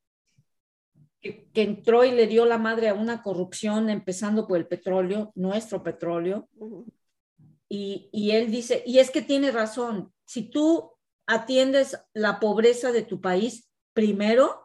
[1.21, 5.31] que, que entró y le dio la madre a una corrupción, empezando por el petróleo,
[5.35, 6.93] nuestro petróleo, uh -huh.
[7.67, 10.91] y, y él dice, y es que tiene razón, si tú
[11.27, 14.61] atiendes la pobreza de tu país primero,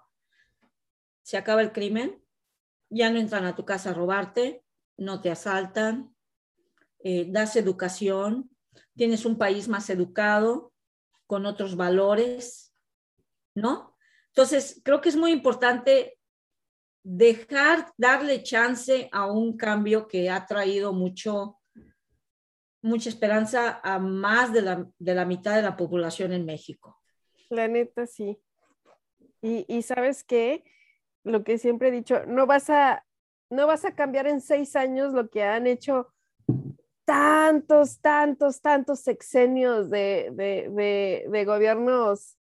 [1.22, 2.22] se acaba el crimen,
[2.90, 4.64] ya no entran a tu casa a robarte,
[4.96, 6.14] no te asaltan,
[6.98, 8.50] eh, das educación,
[8.96, 10.72] tienes un país más educado,
[11.26, 12.69] con otros valores,
[13.60, 13.96] ¿no?
[14.28, 16.18] Entonces, creo que es muy importante
[17.02, 21.58] dejar, darle chance a un cambio que ha traído mucho,
[22.82, 27.00] mucha esperanza a más de la, de la mitad de la población en México.
[27.48, 28.38] La neta, sí.
[29.42, 30.64] Y, y sabes qué,
[31.24, 33.04] lo que siempre he dicho, no vas a,
[33.50, 36.12] no vas a cambiar en seis años lo que han hecho
[37.04, 42.36] tantos, tantos, tantos sexenios de, de, de, de gobiernos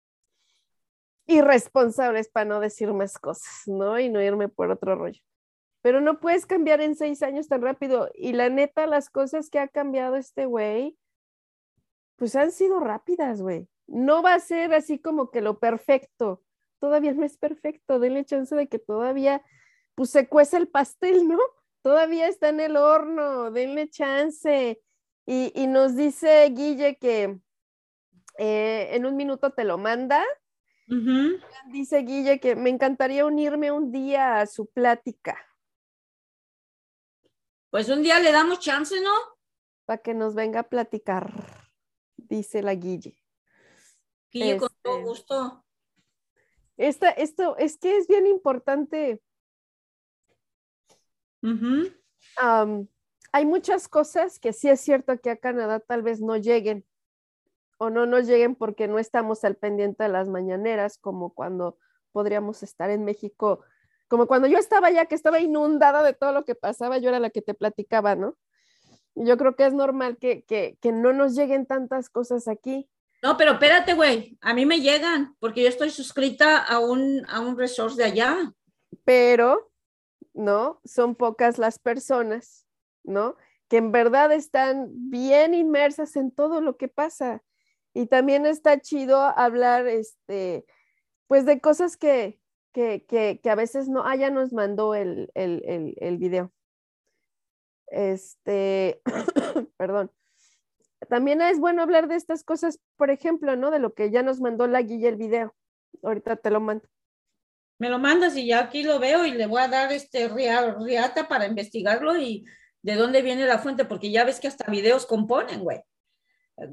[1.27, 3.99] irresponsables, para no decir más cosas, ¿no?
[3.99, 5.21] Y no irme por otro rollo.
[5.81, 8.09] Pero no puedes cambiar en seis años tan rápido.
[8.15, 10.97] Y la neta, las cosas que ha cambiado este güey,
[12.15, 13.67] pues han sido rápidas, güey.
[13.85, 16.43] No va a ser así como que lo perfecto.
[16.79, 17.99] Todavía no es perfecto.
[17.99, 19.43] Denle chance de que todavía,
[19.95, 21.39] pues se cueza el pastel, ¿no?
[21.83, 23.51] Todavía está en el horno.
[23.51, 24.81] Denle chance.
[25.25, 27.39] Y, y nos dice Guille que
[28.37, 30.23] eh, en un minuto te lo manda.
[30.89, 31.43] Uh -huh.
[31.71, 35.37] Dice Guille que me encantaría unirme un día a su plática.
[37.69, 39.11] Pues un día le damos chance, ¿no?
[39.85, 41.33] Para que nos venga a platicar,
[42.15, 43.21] dice la Guille.
[44.31, 45.65] Guille, este, con todo gusto.
[46.77, 49.21] Esta, esto es que es bien importante.
[51.41, 51.95] Uh -huh.
[52.41, 52.87] um,
[53.33, 56.86] hay muchas cosas que sí es cierto que a Canadá tal vez no lleguen
[57.77, 61.77] o no nos lleguen porque no estamos al pendiente de las mañaneras, como cuando
[62.11, 63.61] podríamos estar en México,
[64.07, 67.19] como cuando yo estaba allá, que estaba inundada de todo lo que pasaba, yo era
[67.19, 68.37] la que te platicaba, ¿no?
[69.15, 72.89] Yo creo que es normal que, que, que no nos lleguen tantas cosas aquí.
[73.23, 77.39] No, pero espérate, güey, a mí me llegan, porque yo estoy suscrita a un, a
[77.39, 78.53] un resource de allá.
[79.03, 79.71] Pero,
[80.33, 80.79] ¿no?
[80.85, 82.65] Son pocas las personas,
[83.03, 83.35] ¿no?
[83.67, 87.41] Que en verdad están bien inmersas en todo lo que pasa.
[87.97, 90.67] Y también está chido hablar, este,
[91.25, 92.39] pues de cosas que,
[92.71, 96.53] que, que, que a veces no, ah, ya nos mandó el, el, el, el video.
[97.87, 99.01] Este,
[99.77, 100.11] perdón.
[101.09, 103.71] También es bueno hablar de estas cosas, por ejemplo, ¿no?
[103.71, 105.55] De lo que ya nos mandó la guía el video.
[106.03, 106.87] Ahorita te lo mando.
[107.79, 111.27] Me lo mandas y ya aquí lo veo y le voy a dar este riata
[111.27, 112.45] para investigarlo y
[112.83, 115.81] de dónde viene la fuente, porque ya ves que hasta videos componen, güey.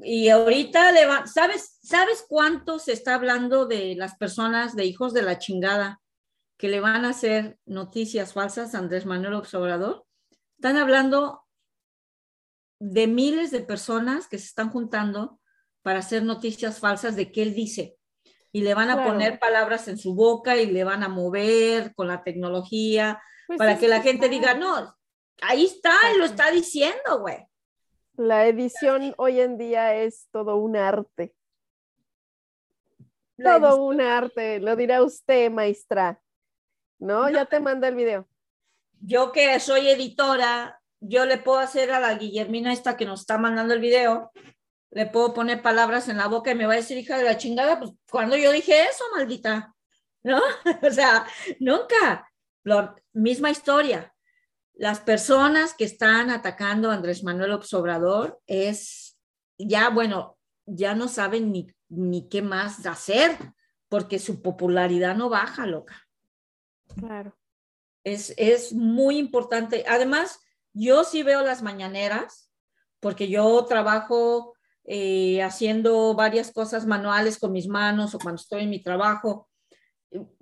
[0.03, 5.13] Y ahorita le va, ¿sabes, ¿sabes cuánto se está hablando de las personas de hijos
[5.13, 6.01] de la chingada
[6.57, 10.05] que le van a hacer noticias falsas a Andrés Manuel Obrador?
[10.57, 11.45] Están hablando
[12.79, 15.39] de miles de personas que se están juntando
[15.83, 17.97] para hacer noticias falsas de qué él dice.
[18.51, 19.11] Y le van a claro.
[19.11, 23.77] poner palabras en su boca y le van a mover con la tecnología pues para
[23.77, 24.97] que la gente diga, no,
[25.41, 27.37] ahí está, él lo está diciendo, güey.
[28.17, 31.35] La edición hoy en día es todo un arte.
[33.37, 33.85] La todo edición.
[33.87, 36.21] un arte, lo dirá usted, maestra.
[36.97, 37.23] ¿No?
[37.23, 38.27] no ya te manda el video.
[39.01, 43.37] Yo que soy editora, yo le puedo hacer a la Guillermina esta que nos está
[43.37, 44.31] mandando el video,
[44.91, 47.37] le puedo poner palabras en la boca y me va a decir, hija de la
[47.37, 49.75] chingada, pues cuando yo dije eso, maldita.
[50.25, 50.41] ¿no?
[50.81, 51.25] O sea,
[51.59, 52.29] nunca.
[52.63, 54.14] Lo, misma historia.
[54.75, 59.17] Las personas que están atacando a Andrés Manuel Obrador es,
[59.57, 63.37] ya, bueno, ya no saben ni, ni qué más hacer,
[63.89, 65.95] porque su popularidad no baja, loca.
[66.97, 67.37] Claro.
[68.03, 69.85] Es, es muy importante.
[69.87, 70.39] Además,
[70.73, 72.51] yo sí veo las mañaneras,
[72.99, 74.53] porque yo trabajo
[74.83, 79.49] eh, haciendo varias cosas manuales con mis manos o cuando estoy en mi trabajo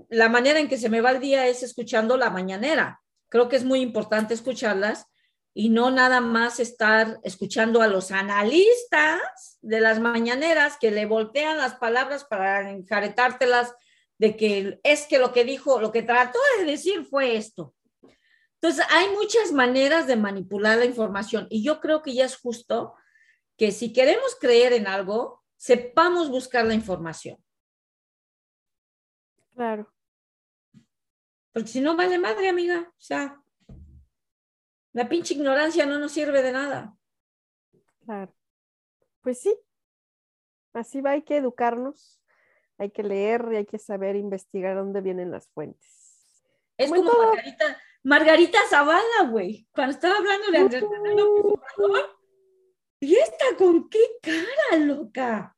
[0.09, 3.01] la manera en que se me va el día es escuchando la mañanera.
[3.33, 5.07] Creo que es muy importante escucharlas
[5.55, 11.57] y no nada más estar escuchando a los analistas de las mañaneras que le voltean
[11.57, 13.73] las palabras para enjaretártelas
[14.19, 17.73] de que es que lo que dijo, lo que trató de decir fue esto.
[18.61, 22.93] Entonces, hay muchas maneras de manipular la información y yo creo que ya es justo
[23.57, 27.43] que si queremos creer en algo, sepamos buscar la información.
[29.55, 29.91] Claro.
[31.53, 32.91] Porque si no vale madre, amiga.
[32.97, 33.41] O sea,
[34.93, 36.95] la pinche ignorancia no nos sirve de nada.
[38.05, 38.33] Claro.
[39.21, 39.55] Pues sí.
[40.73, 42.19] Así va, hay que educarnos,
[42.79, 46.25] hay que leer y hay que saber investigar dónde vienen las fuentes.
[46.77, 52.05] Es como, Margarita, Margarita Zavala, güey, cuando estaba hablando de Andrés Manuel
[52.99, 55.55] ¿Y esta con qué cara, loca?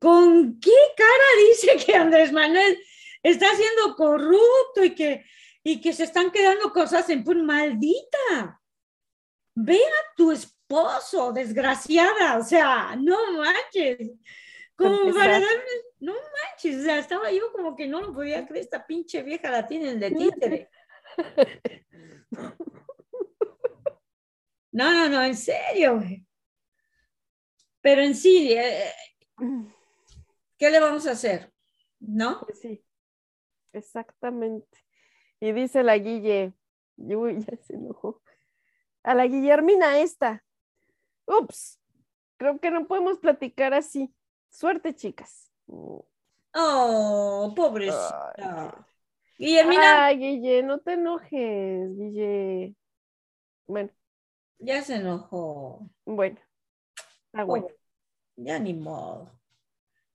[0.00, 2.78] ¿Con qué cara dice que Andrés Manuel
[3.22, 5.24] está siendo corrupto y que,
[5.62, 8.60] y que se están quedando cosas en pun maldita?
[9.54, 14.12] Ve a tu esposo, desgraciada, o sea, no manches.
[14.76, 15.40] Como para
[16.00, 19.50] no manches, o sea, estaba yo como que no lo podía creer, esta pinche vieja
[19.50, 20.70] la tienen de títere.
[24.70, 26.00] No, no, no, en serio.
[27.80, 28.92] Pero en sí, eh,
[30.56, 31.52] ¿qué le vamos a hacer?
[31.98, 32.42] ¿No?
[32.46, 32.84] Pues sí,
[33.78, 34.78] exactamente.
[35.40, 36.52] Y dice la Guille,
[36.96, 38.22] uy, ya se enojó.
[39.02, 40.44] A la Guillermina esta.
[41.26, 41.80] Ups,
[42.36, 44.14] creo que no podemos platicar así.
[44.50, 45.50] Suerte, chicas.
[46.54, 48.86] Oh, pobrecita.
[49.38, 50.06] Guillermina.
[50.06, 52.74] Ay, Guille, no te enojes, Guille.
[53.66, 53.90] Bueno.
[54.58, 55.88] Ya se enojó.
[56.04, 56.40] Bueno.
[57.26, 57.68] Está bueno.
[58.36, 59.38] ya ni modo.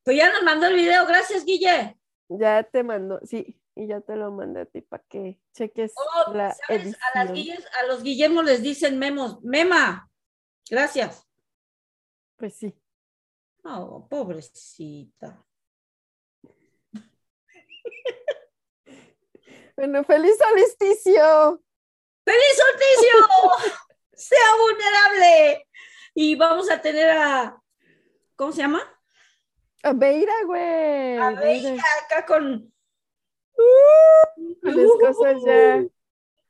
[0.03, 1.97] Pues ya nos mandó el video, gracias, Guille.
[2.39, 6.33] Ya te mandó, sí, y ya te lo mandé a ti para que cheques oh,
[6.33, 6.49] la.
[6.49, 10.09] A, a los Guillermo les dicen memos, mema,
[10.69, 11.25] gracias.
[12.37, 12.73] Pues sí.
[13.63, 15.45] Oh, pobrecita.
[19.77, 21.63] bueno, feliz solsticio.
[22.25, 23.13] ¡Feliz solsticio!
[24.13, 25.67] ¡Sea vulnerable!
[26.13, 27.57] Y vamos a tener a,
[28.35, 28.92] ¿cómo se llama?
[29.83, 31.17] A Beira, güey.
[31.17, 32.73] A Beira, acá con...
[33.55, 35.85] Uh, las cosas ya.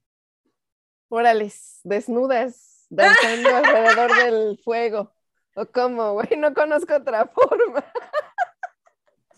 [1.10, 5.14] Órales, desnudas, danzando alrededor del fuego.
[5.56, 6.30] ¿O cómo, güey?
[6.38, 7.84] No conozco otra forma.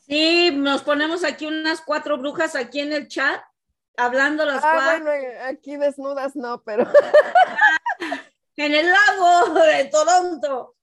[0.07, 3.41] Sí, nos ponemos aquí unas cuatro brujas aquí en el chat,
[3.97, 5.11] hablando las ah, Bueno,
[5.47, 6.85] aquí desnudas no, pero.
[8.57, 10.75] en el lago de Toronto.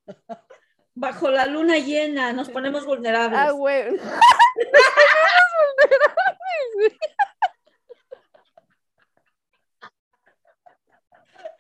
[0.94, 3.38] Bajo la luna llena, nos ponemos vulnerables.
[3.38, 3.92] Ah, güey.
[3.92, 4.22] nos ponemos
[5.58, 6.98] vulnerables.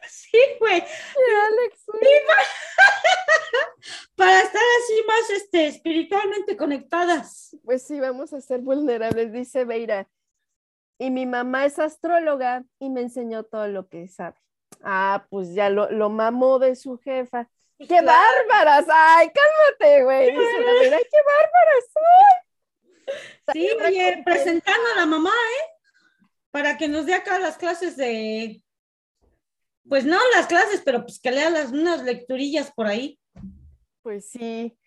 [0.08, 0.80] Sí, güey.
[0.80, 0.84] Sí,
[4.16, 4.40] para...
[4.40, 7.56] estar así más este, espiritualmente conectadas.
[7.64, 10.08] Pues sí, vamos a ser vulnerables, dice Beira.
[10.98, 14.40] Y mi mamá es astróloga y me enseñó todo lo que sabe.
[14.82, 17.48] Ah, pues ya lo, lo mamó de su jefa.
[17.78, 18.06] ¡Qué Claro.
[18.06, 18.86] bárbaras!
[18.88, 20.26] ¡Ay, cálmate, güey!
[20.26, 23.14] ¡qué bárbaras soy!
[23.52, 26.26] Sí, oye, presentando a la mamá, ¿eh?
[26.50, 28.62] Para que nos dé acá las clases de.
[29.88, 33.18] Pues no las clases, pero pues que lea las, unas lecturillas por ahí.
[34.02, 34.78] Pues sí,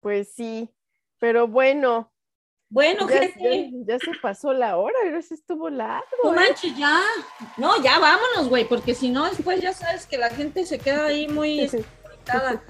[0.00, 0.68] pues sí.
[1.18, 2.11] Pero bueno,
[2.72, 3.70] Bueno, ya, gente.
[3.84, 6.06] ya- ya se pasó la hora, pero se estuvo largo.
[6.24, 6.36] No ¿eh?
[6.36, 7.00] manches, ya.
[7.58, 11.04] No, ya vámonos, güey, porque si no, después ya sabes que la gente se queda
[11.06, 11.68] ahí muy
[12.02, 12.62] conectada.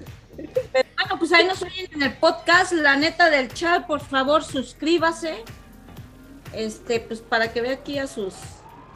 [0.73, 4.43] Pero bueno, pues ahí nos oyen en el podcast, la neta del chat, por favor,
[4.43, 5.45] suscríbase.
[6.53, 8.35] Este, pues para que vea aquí a sus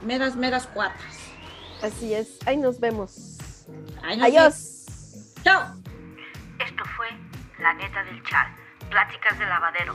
[0.03, 1.01] meras, meras cuatas.
[1.83, 3.39] Así es, ahí nos vemos.
[4.03, 4.55] Ahí nos Adiós.
[5.15, 5.35] vemos.
[5.45, 5.63] Chao.
[6.67, 7.07] Esto fue
[7.61, 8.49] La Neta del Chal,
[8.91, 9.95] Pláticas de Lavadero.